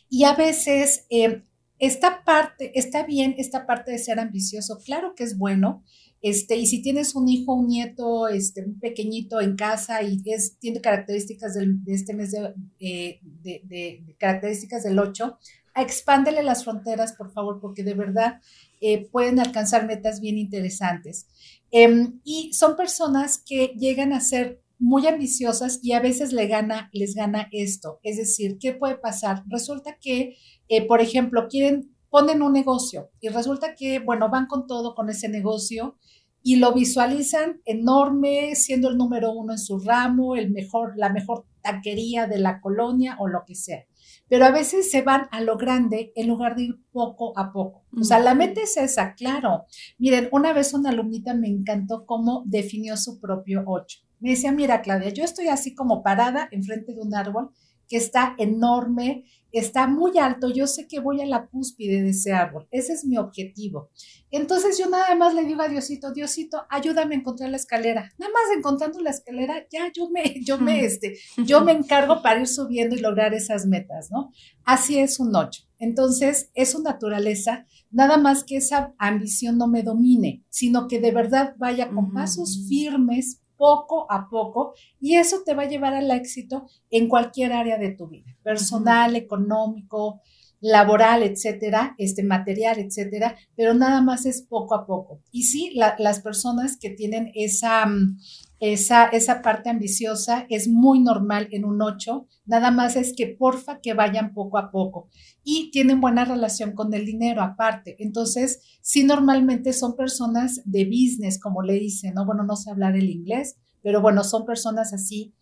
[0.08, 1.42] y a veces eh,
[1.78, 5.84] esta parte, está bien esta parte de ser ambicioso, claro que es bueno,
[6.20, 10.58] este, y si tienes un hijo, un nieto, este, un pequeñito en casa y es,
[10.58, 15.38] tiene características de este mes de, eh, características del 8,
[15.76, 18.40] expándele las fronteras, por favor, porque de verdad
[18.80, 21.28] eh, pueden alcanzar metas bien interesantes.
[21.70, 26.88] Em, y son personas que llegan a ser muy ambiciosas y a veces le gana,
[26.92, 28.00] les gana esto.
[28.02, 29.42] Es decir, ¿qué puede pasar?
[29.48, 30.36] Resulta que,
[30.68, 35.10] eh, por ejemplo, quieren, ponen un negocio y resulta que, bueno, van con todo con
[35.10, 35.96] ese negocio
[36.42, 41.44] y lo visualizan enorme, siendo el número uno en su ramo, el mejor, la mejor
[41.62, 43.84] taquería de la colonia o lo que sea.
[44.28, 47.84] Pero a veces se van a lo grande en lugar de ir poco a poco.
[47.98, 49.64] O sea, la meta es esa, claro.
[49.98, 54.82] Miren, una vez una alumnita me encantó cómo definió su propio ocho me decía, mira
[54.82, 57.50] Claudia, yo estoy así como parada enfrente de un árbol
[57.88, 62.32] que está enorme, está muy alto, yo sé que voy a la cúspide de ese
[62.32, 63.88] árbol, ese es mi objetivo.
[64.30, 68.12] Entonces yo nada más le digo a Diosito, Diosito, ayúdame a encontrar la escalera.
[68.18, 72.40] Nada más encontrando la escalera, ya yo me, yo me, este, yo me encargo para
[72.40, 74.32] ir subiendo y lograr esas metas, ¿no?
[74.64, 75.62] Así es un ocho.
[75.78, 81.12] Entonces es su naturaleza, nada más que esa ambición no me domine, sino que de
[81.12, 86.10] verdad vaya con pasos firmes, poco a poco y eso te va a llevar al
[86.10, 90.22] éxito en cualquier área de tu vida, personal, económico,
[90.60, 95.20] laboral, etcétera, este material, etcétera, pero nada más es poco a poco.
[95.30, 98.18] Y sí, las personas que tienen esa, mm,
[98.60, 103.80] esa, esa parte ambiciosa es muy normal en un 8, nada más es que porfa
[103.80, 105.08] que vayan poco a poco
[105.44, 107.96] y tienen buena relación con el dinero aparte.
[108.00, 112.26] Entonces, sí, normalmente son personas de business, como le dicen, ¿no?
[112.26, 115.34] Bueno, no sé hablar el inglés, pero bueno, son personas así.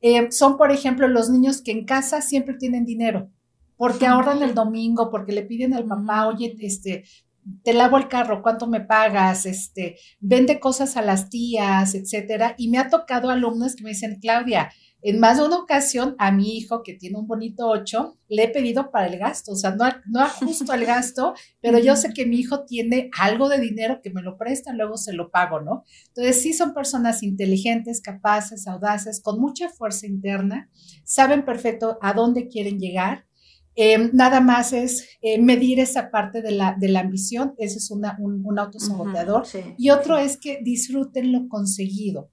[0.00, 3.30] Eh, son, por ejemplo, los niños que en casa siempre tienen dinero
[3.78, 7.04] porque ahorran el domingo, porque le piden al papá, oye, este,
[7.62, 9.46] te lavo el carro, ¿cuánto me pagas?
[9.46, 12.54] Este, vende cosas a las tías, etcétera.
[12.58, 14.70] Y me ha tocado alumnos que me dicen, Claudia,
[15.00, 18.48] en más de una ocasión a mi hijo, que tiene un bonito ocho, le he
[18.48, 22.26] pedido para el gasto, o sea, no, no ajusto al gasto, pero yo sé que
[22.26, 25.84] mi hijo tiene algo de dinero que me lo presta, luego se lo pago, ¿no?
[26.08, 30.68] Entonces, sí son personas inteligentes, capaces, audaces, con mucha fuerza interna,
[31.04, 33.27] saben perfecto a dónde quieren llegar
[33.80, 37.92] Em, nada más es eh, medir esa parte de la, de la ambición, ese es
[37.92, 39.44] una, un, un, autosaboteador.
[39.78, 42.28] Y otro es que disfruten lo conseguido.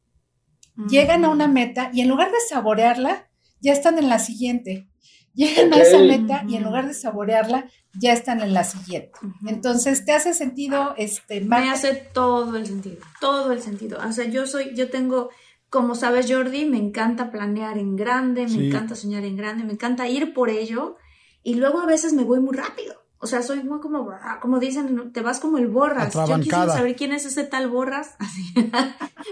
[0.89, 3.29] Llegan a una meta y en lugar de saborearla,
[3.61, 4.89] ya están en la siguiente.
[5.35, 9.11] Llegan a esa meta y en lugar de saborearla, ya están en la siguiente.
[9.45, 13.99] Entonces, ¿te hace sentido este Me hace todo el sentido, todo el sentido.
[14.03, 15.29] O sea, yo soy, yo tengo,
[15.69, 20.07] como sabes, Jordi, me encanta planear en grande, me encanta soñar en grande, me encanta
[20.07, 20.97] ir por ello
[21.45, 23.05] y luego a veces me voy muy rápido.
[23.19, 24.09] O sea, soy muy como,
[24.41, 26.11] como dicen, te vas como el borras.
[26.11, 28.51] Yo quisiera saber quién es ese tal borras, así,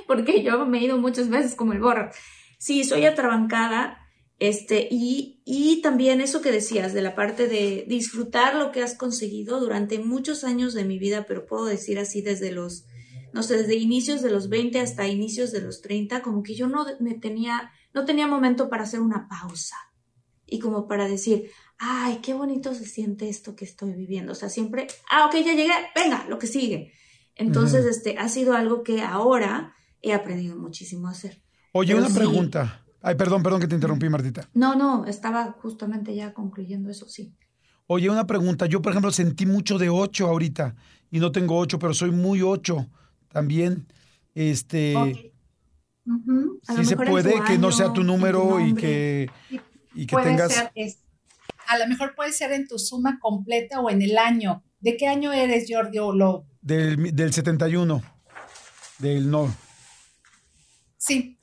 [0.08, 2.16] porque yo me he ido muchas veces como el borras.
[2.60, 3.98] Sí, soy atrabancada,
[4.38, 8.96] este, y, y también eso que decías de la parte de disfrutar lo que has
[8.96, 12.86] conseguido durante muchos años de mi vida, pero puedo decir así desde los,
[13.34, 16.68] no sé, desde inicios de los 20 hasta inicios de los 30, como que yo
[16.68, 19.78] no me tenía, no tenía momento para hacer una pausa
[20.46, 21.50] y como para decir,
[21.86, 24.32] ay, qué bonito se siente esto que estoy viviendo.
[24.32, 26.94] O sea, siempre, ah, ok, ya llegué, venga, lo que sigue.
[27.36, 31.42] Entonces, este, ha sido algo que ahora he aprendido muchísimo a hacer.
[31.74, 32.86] Oye, una pregunta.
[33.02, 34.50] Ay, perdón, perdón que te interrumpí, Martita.
[34.54, 37.36] No, no, estaba justamente ya concluyendo eso, sí.
[37.88, 38.66] Oye, una pregunta.
[38.66, 40.76] Yo, por ejemplo, sentí mucho de ocho ahorita
[41.12, 42.88] y no tengo ocho, pero soy muy ocho
[43.28, 43.88] también.
[44.36, 45.34] Este.
[46.62, 49.30] Si se puede que no sea tu número y que,
[49.94, 50.72] y que tengas
[51.74, 54.64] a lo mejor puede ser en tu suma completa o en el año.
[54.80, 55.98] ¿De qué año eres, Jordi?
[55.98, 56.46] lo...
[56.62, 58.02] del, del 71,
[59.00, 59.54] del no.
[60.98, 61.38] Sí,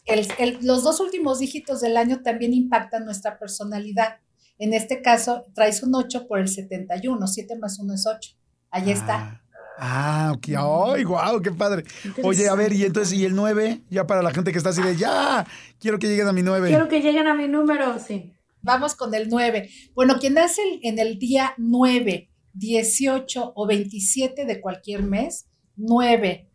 [0.63, 4.19] los dos últimos dígitos del año también impactan nuestra personalidad.
[4.59, 8.31] En este caso, traes un 8 por el 71, 7 más 1 es 8.
[8.71, 9.43] Ahí está.
[9.79, 10.49] Ah, ok.
[10.49, 11.41] ¡Ay, guau!
[11.41, 11.85] ¡Qué padre!
[12.23, 13.83] Oye, a ver, y entonces, ¿y el 9?
[13.89, 15.47] Ya para la gente que está así de, ya,
[15.79, 16.69] quiero que lleguen a mi 9.
[16.69, 18.35] Quiero que lleguen a mi número, sí.
[18.63, 19.69] Vamos con el 9.
[19.95, 25.47] Bueno, quien nace en el día 9, 18 o 27 de cualquier mes,
[25.77, 26.51] 9,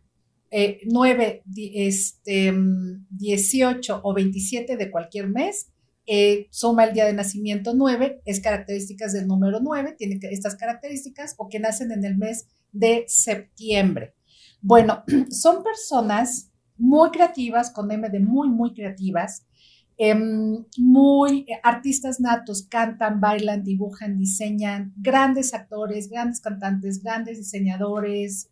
[0.84, 1.42] 9,
[1.74, 2.54] este,
[3.10, 5.72] 18 o 27 de cualquier mes,
[6.06, 11.34] eh, suma el día de nacimiento 9, es características del número 9, tiene estas características,
[11.36, 14.14] o que nacen en el mes de septiembre.
[14.60, 19.46] Bueno, son personas muy creativas, con M de muy, muy creativas,
[19.98, 28.50] em, muy eh, artistas natos, cantan, bailan, dibujan, diseñan, grandes actores, grandes cantantes, grandes diseñadores,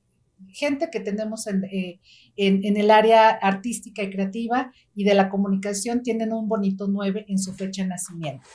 [0.52, 2.00] gente que tenemos eh,
[2.36, 7.38] en, el área artística y creativa y de la comunicación tienen un bonito 9 en
[7.38, 8.46] su fecha de nacimiento.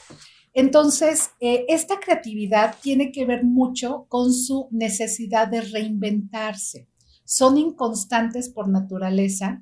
[0.53, 6.87] Entonces, eh, esta creatividad tiene que ver mucho con su necesidad de reinventarse.
[7.23, 9.61] Son inconstantes por naturaleza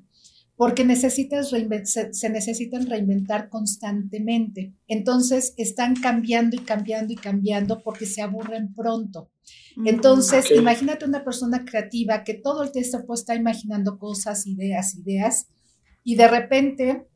[0.58, 1.50] porque necesitas
[1.84, 4.74] se, necesitan reinventar constantemente.
[4.88, 9.30] Entonces están cambiando y cambiando y cambiando porque se aburren pronto.
[9.76, 15.46] Mm, Entonces, imagínate una persona creativa que todo el tiempo está imaginando cosas, ideas, ideas,
[16.02, 17.06] y de repente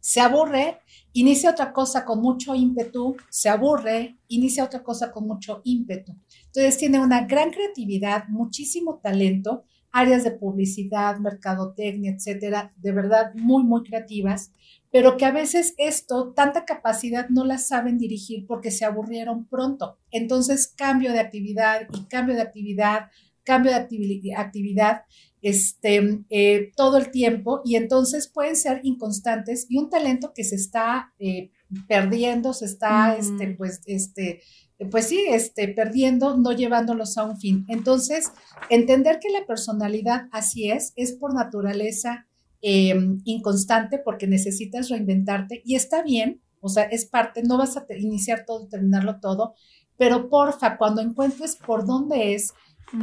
[0.00, 0.80] se aburre,
[1.12, 6.16] inicia otra cosa con mucho ímpetu, se aburre, inicia otra cosa con mucho ímpetu.
[6.46, 9.62] Entonces tiene una gran creatividad, muchísimo talento,
[9.92, 14.50] áreas de publicidad, mercadotecnia, etcétera, de verdad muy, muy creativas,
[14.90, 19.98] pero que a veces esto, tanta capacidad no la saben dirigir porque se aburrieron pronto.
[20.10, 23.10] Entonces, cambio de actividad y cambio de actividad,
[23.44, 25.02] cambio de actividad,
[25.42, 30.54] este, eh, todo el tiempo y entonces pueden ser inconstantes y un talento que se
[30.54, 31.50] está eh,
[31.88, 34.42] perdiendo, se está, este, pues, este,
[34.90, 37.64] pues sí, este, perdiendo, no llevándolos a un fin.
[37.68, 38.32] Entonces,
[38.70, 42.26] entender que la personalidad así es, es por naturaleza
[42.60, 47.84] em, inconstante porque necesitas reinventarte y está bien, o sea, es parte, no vas a
[47.98, 49.54] iniciar todo, terminarlo todo,
[49.96, 52.54] pero porfa, cuando encuentres por dónde es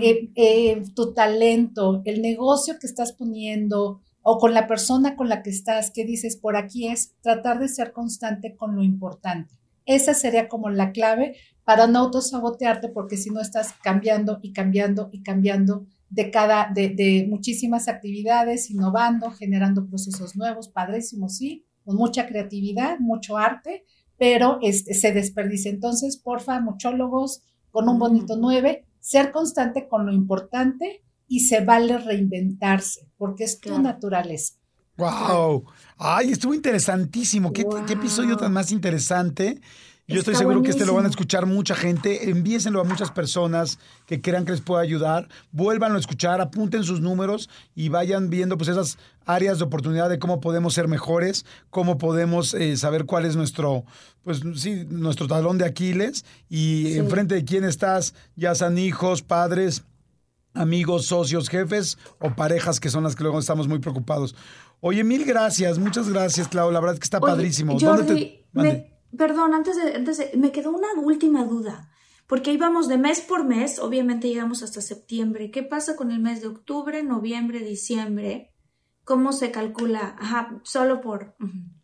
[0.01, 5.41] eh, eh, tu talento, el negocio que estás poniendo o con la persona con la
[5.41, 9.59] que estás, que dices, por aquí es tratar de ser constante con lo importante.
[9.85, 11.35] Esa sería como la clave
[11.69, 17.27] para no autosabotearte, porque si no estás cambiando y cambiando y cambiando de cada, de,
[17.29, 23.85] muchísimas actividades, innovando, generando procesos nuevos, padrísimos, sí, con mucha creatividad, mucho arte,
[24.17, 25.69] pero este, se desperdicia.
[25.69, 31.99] Entonces, porfa, muchólogos, con un bonito 9, ser constante con lo importante y se vale
[31.99, 34.55] reinventarse, porque es tu naturaleza.
[34.99, 35.65] ¡Wow!
[35.97, 37.53] Ay, estuvo interesantísimo.
[37.53, 39.61] ¿Qué, episodio tan más interesante?
[40.09, 42.29] Yo estoy seguro que este lo van a escuchar mucha gente.
[42.29, 45.27] Envíeselo a muchas personas que crean que les pueda ayudar.
[45.51, 50.17] Vuélvanlo a escuchar, apunten sus números y vayan viendo pues esas áreas de oportunidad de
[50.17, 53.85] cómo podemos ser mejores, cómo podemos eh, saber cuál es nuestro,
[54.23, 59.83] pues sí, nuestro talón de Aquiles y enfrente de quién estás, ya sean hijos, padres,
[60.55, 64.35] amigos, socios, jefes o parejas que son las que luego estamos muy preocupados.
[64.81, 66.71] Oye, mil gracias, muchas gracias, Clau.
[66.71, 67.77] La verdad es que está padrísimo.
[69.17, 71.89] Perdón, antes de, antes me quedó una última duda.
[72.27, 75.49] Porque íbamos de mes por mes, obviamente llegamos hasta septiembre.
[75.49, 78.53] ¿Qué pasa con el mes de octubre, noviembre, diciembre?
[79.03, 80.15] ¿Cómo se calcula?
[80.19, 81.35] Ajá, solo por...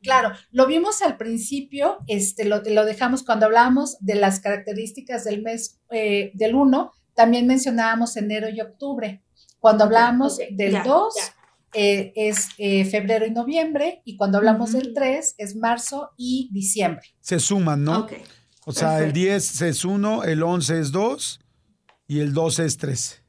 [0.03, 5.41] Claro, lo vimos al principio, este, lo, lo dejamos cuando hablábamos de las características del
[5.41, 9.23] mes eh, del 1, también mencionábamos enero y octubre.
[9.59, 11.15] Cuando hablábamos del 2,
[11.75, 17.05] eh, es eh, febrero y noviembre, y cuando hablamos del 3 es marzo y diciembre.
[17.19, 18.07] Se suman, ¿no?
[18.65, 21.39] O sea, el 10 es 1, el 11 es 2
[22.07, 23.23] y el 12 es 3.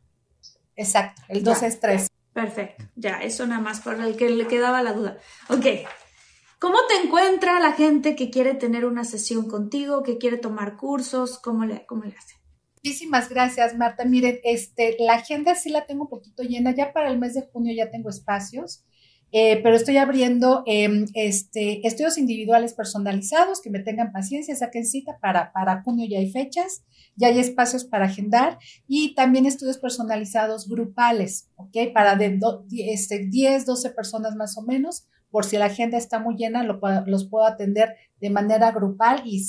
[0.77, 2.09] Exacto, el 12 es 3.
[2.33, 5.19] Perfecto, ya, eso nada más para el que le quedaba la duda.
[5.49, 5.67] Ok,
[6.59, 11.39] ¿cómo te encuentra la gente que quiere tener una sesión contigo, que quiere tomar cursos?
[11.39, 12.37] ¿Cómo le, cómo le hace?
[12.87, 14.05] Muchísimas gracias, Marta.
[14.05, 16.73] Miren, este, la agenda sí la tengo un poquito llena.
[16.73, 18.85] Ya para el mes de junio ya tengo espacios,
[19.33, 25.19] eh, pero estoy abriendo em, este, estudios individuales personalizados que me tengan paciencia, saquen cita
[25.21, 26.85] para, para junio ya hay fechas,
[27.17, 31.93] ya hay espacios para agendar y también estudios personalizados grupales, ¿ok?
[31.93, 32.39] Para de
[32.87, 35.09] este, 10, 12 personas más o menos.
[35.33, 39.45] Por si la agenda está muy llena, los puedo atender de manera grupal y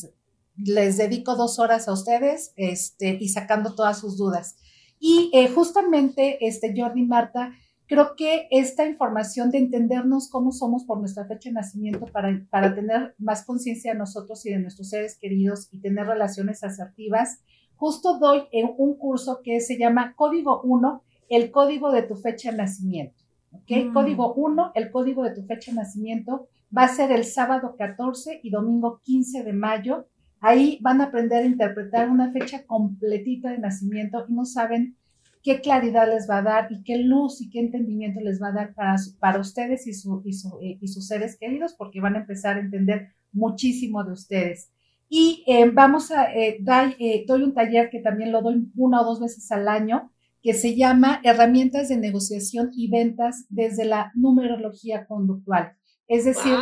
[0.58, 4.58] les dedico dos horas a ustedes este, y sacando todas sus dudas.
[5.00, 7.54] Y eh, justamente, este, Jordi y Marta,
[7.88, 12.76] creo que esta información de entendernos cómo somos por nuestra fecha de nacimiento para, para
[12.76, 17.40] tener más conciencia de nosotros y de nuestros seres queridos y tener relaciones asertivas,
[17.76, 22.52] justo doy en un curso que se llama Código 1, el código de tu fecha
[22.52, 23.24] de nacimiento.
[23.52, 23.90] ¿ok?
[23.90, 23.94] Mm.
[23.94, 28.42] Código 1, el código de tu fecha de nacimiento, va a ser el sábado 14
[28.44, 30.08] y domingo 15 de mayo.
[30.40, 34.96] Ahí van a aprender a interpretar una fecha completita de nacimiento y no saben
[35.44, 38.54] qué claridad les va a dar y qué luz y qué entendimiento les va a
[38.54, 42.16] dar para, para ustedes y, su, y, su, eh, y, sus seres queridos, porque van
[42.16, 44.72] a empezar a entender muchísimo de ustedes.
[45.10, 49.02] Y eh, vamos a, eh, dar, eh, doy un taller que también lo doy una
[49.02, 50.12] o dos veces al año,
[50.44, 55.74] que se llama Herramientas de Negociación y Ventas desde la Numerología Conductual.
[56.08, 56.54] Es decir,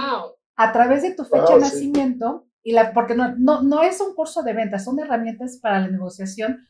[0.55, 4.15] a través de tu fecha de nacimiento, y la, porque no, no, no es un
[4.15, 6.65] curso de ventas, son herramientas para la negociación.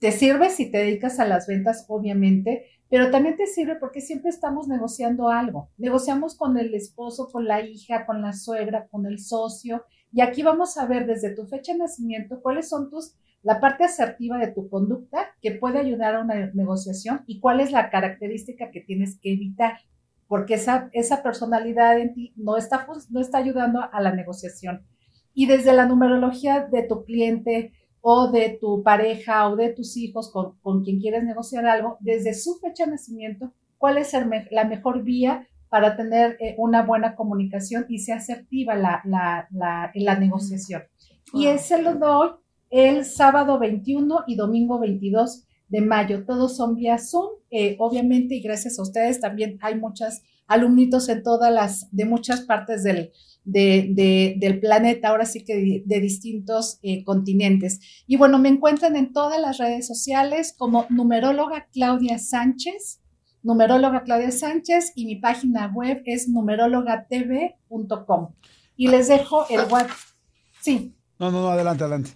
[0.00, 4.30] Te sirve si te dedicas a las ventas, obviamente, pero también te sirve porque siempre
[4.30, 5.70] estamos negociando algo.
[5.78, 9.84] Negociamos con el esposo, con la hija, con la suegra, con el socio.
[10.10, 13.84] Y aquí vamos a ver desde tu fecha de nacimiento cuáles son tus, la parte
[13.84, 18.72] asertiva de tu conducta que puede ayudar a una negociación y cuál es la característica
[18.72, 19.78] que tienes que evitar,
[20.26, 24.84] porque esa, esa personalidad en ti no está, no está ayudando a la negociación.
[25.38, 30.32] Y desde la numerología de tu cliente, o de tu pareja o de tus hijos
[30.32, 34.12] con, con quien quieres negociar algo, desde su fecha de nacimiento, cuál es
[34.50, 39.92] la mejor vía para tener eh, una buena comunicación y sea asertiva la, la, la,
[39.94, 40.82] la negociación.
[41.32, 42.30] Y ese lo doy
[42.70, 46.24] el sábado 21 y domingo 22 de mayo.
[46.24, 51.22] Todos son vía Zoom, eh, obviamente, y gracias a ustedes también hay muchas alumnitos en
[51.22, 53.12] todas las, de muchas partes del,
[53.44, 57.80] de, del planeta, ahora sí que de, distintos eh, continentes.
[58.06, 63.00] Y bueno, me encuentran en todas las redes sociales como numeróloga Claudia Sánchez,
[63.42, 68.34] numeróloga Claudia Sánchez, y mi página web es numerologatv.com.
[68.76, 69.96] Y les dejo el WhatsApp.
[70.60, 70.94] Sí.
[71.18, 72.10] No, no, no, adelante, adelante.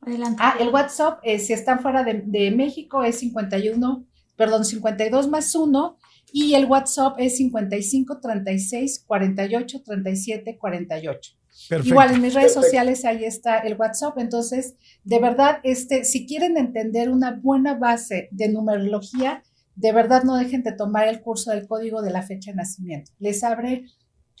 [0.00, 0.36] Adelante.
[0.40, 4.04] Ah, el WhatsApp, eh, si están fuera de, de México, es 51,
[4.36, 5.98] perdón, 52 más 1
[6.36, 11.32] y el WhatsApp es 55 36 48 37 48.
[11.68, 11.88] Perfecto.
[11.88, 14.18] Igual en mis redes sociales ahí está el WhatsApp.
[14.18, 14.74] Entonces,
[15.04, 19.44] de verdad, este, si quieren entender una buena base de numerología,
[19.76, 23.12] de verdad no dejen de tomar el curso del código de la fecha de nacimiento.
[23.20, 23.84] Les abre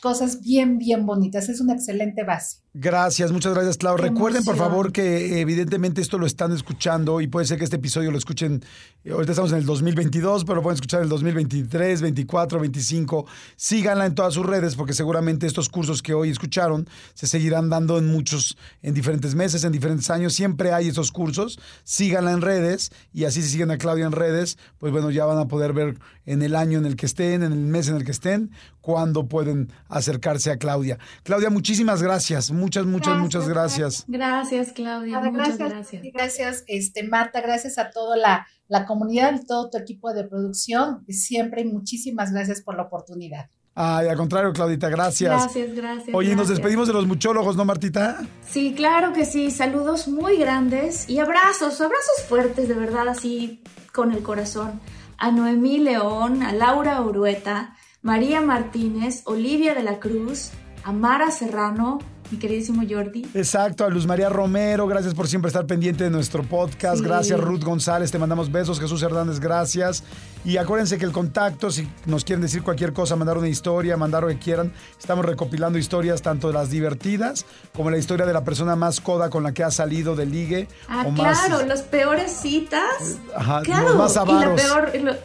[0.02, 1.48] cosas bien, bien bonitas.
[1.48, 2.63] Es una excelente base.
[2.76, 3.96] Gracias, muchas gracias, Clau.
[3.96, 8.10] Recuerden, por favor, que evidentemente esto lo están escuchando y puede ser que este episodio
[8.10, 8.64] lo escuchen,
[9.04, 13.26] eh, ahorita estamos en el 2022, pero lo pueden escuchar en el 2023, 24, 25.
[13.54, 17.96] Síganla en todas sus redes porque seguramente estos cursos que hoy escucharon se seguirán dando
[17.96, 20.34] en muchos, en diferentes meses, en diferentes años.
[20.34, 21.60] Siempre hay esos cursos.
[21.84, 25.38] Síganla en redes y así si siguen a Claudia en redes, pues bueno, ya van
[25.38, 25.96] a poder ver
[26.26, 28.50] en el año en el que estén, en el mes en el que estén,
[28.80, 30.98] cuándo pueden acercarse a Claudia.
[31.22, 32.50] Claudia, muchísimas gracias.
[32.64, 34.04] Muchas, muchas, muchas gracias.
[34.08, 35.20] Gracias, Claudia.
[35.20, 36.02] muchas gracias.
[36.14, 37.42] Gracias, este, Marta.
[37.42, 41.04] Gracias a toda la, la comunidad, todo tu equipo de producción.
[41.08, 43.50] Siempre muchísimas gracias por la oportunidad.
[43.74, 45.30] Ay, al contrario, Claudita, gracias.
[45.30, 46.14] Gracias, gracias.
[46.14, 48.24] Oye, nos despedimos de los muchólogos, ¿no, Martita?
[48.46, 49.50] Sí, claro que sí.
[49.50, 53.62] Saludos muy grandes y abrazos, abrazos fuertes, de verdad, así
[53.92, 54.80] con el corazón.
[55.18, 60.50] A Noemí León, a Laura Urueta, María Martínez, Olivia de la Cruz,
[60.84, 61.98] Amara Serrano,
[62.34, 63.26] mi queridísimo Jordi.
[63.34, 67.00] Exacto, a Luz María Romero, gracias por siempre estar pendiente de nuestro podcast.
[67.00, 68.80] Gracias, Ruth González, te mandamos besos.
[68.80, 70.02] Jesús Hernández, gracias.
[70.44, 74.24] Y acuérdense que el contacto, si nos quieren decir cualquier cosa, mandar una historia, mandar
[74.24, 78.44] lo que quieran, estamos recopilando historias tanto de las divertidas como la historia de la
[78.44, 80.68] persona más coda con la que ha salido de ligue.
[80.88, 83.18] Ah, claro, los peores citas.
[83.34, 84.60] Ajá, los más avaros.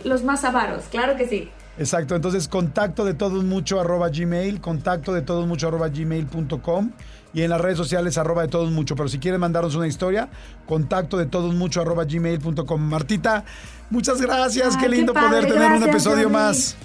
[0.04, 1.50] los más avaros, claro que sí.
[1.80, 6.92] Exacto, entonces contacto de todos mucho arroba gmail, contacto de todos mucho arroba gmail.com
[7.34, 8.98] y en las redes sociales arroba de todos mucho.
[8.98, 10.30] Pero si quieren mandarnos una historia,
[10.66, 12.82] contacto de todos mucho arroba gmail.com.
[12.82, 13.46] Martita,
[13.90, 16.76] muchas gracias, qué lindo poder tener un episodio más.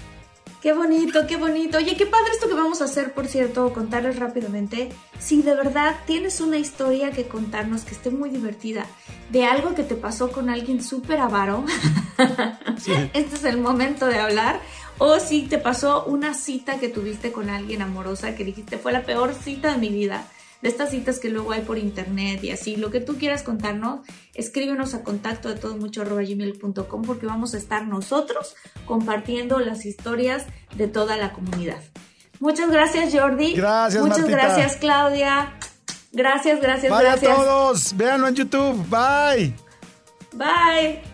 [0.64, 1.76] Qué bonito, qué bonito.
[1.76, 4.88] Oye, qué padre esto que vamos a hacer, por cierto, contarles rápidamente.
[5.18, 8.86] Si de verdad tienes una historia que contarnos que esté muy divertida,
[9.30, 11.66] de algo que te pasó con alguien súper avaro,
[13.12, 14.58] este es el momento de hablar.
[14.98, 19.02] O si te pasó una cita que tuviste con alguien amorosa que dijiste fue la
[19.02, 20.28] peor cita de mi vida,
[20.62, 24.00] de estas citas que luego hay por internet y así, lo que tú quieras contarnos,
[24.34, 28.54] escríbenos a contacto de todo mucho gmail.com porque vamos a estar nosotros
[28.86, 31.82] compartiendo las historias de toda la comunidad.
[32.40, 33.54] Muchas gracias Jordi.
[33.54, 34.02] Gracias.
[34.02, 35.54] Muchas gracias Claudia.
[36.12, 37.30] Gracias, gracias, Bye gracias.
[37.30, 37.96] a todos.
[37.96, 38.86] Véanlo en YouTube.
[38.88, 39.54] Bye.
[40.32, 41.13] Bye.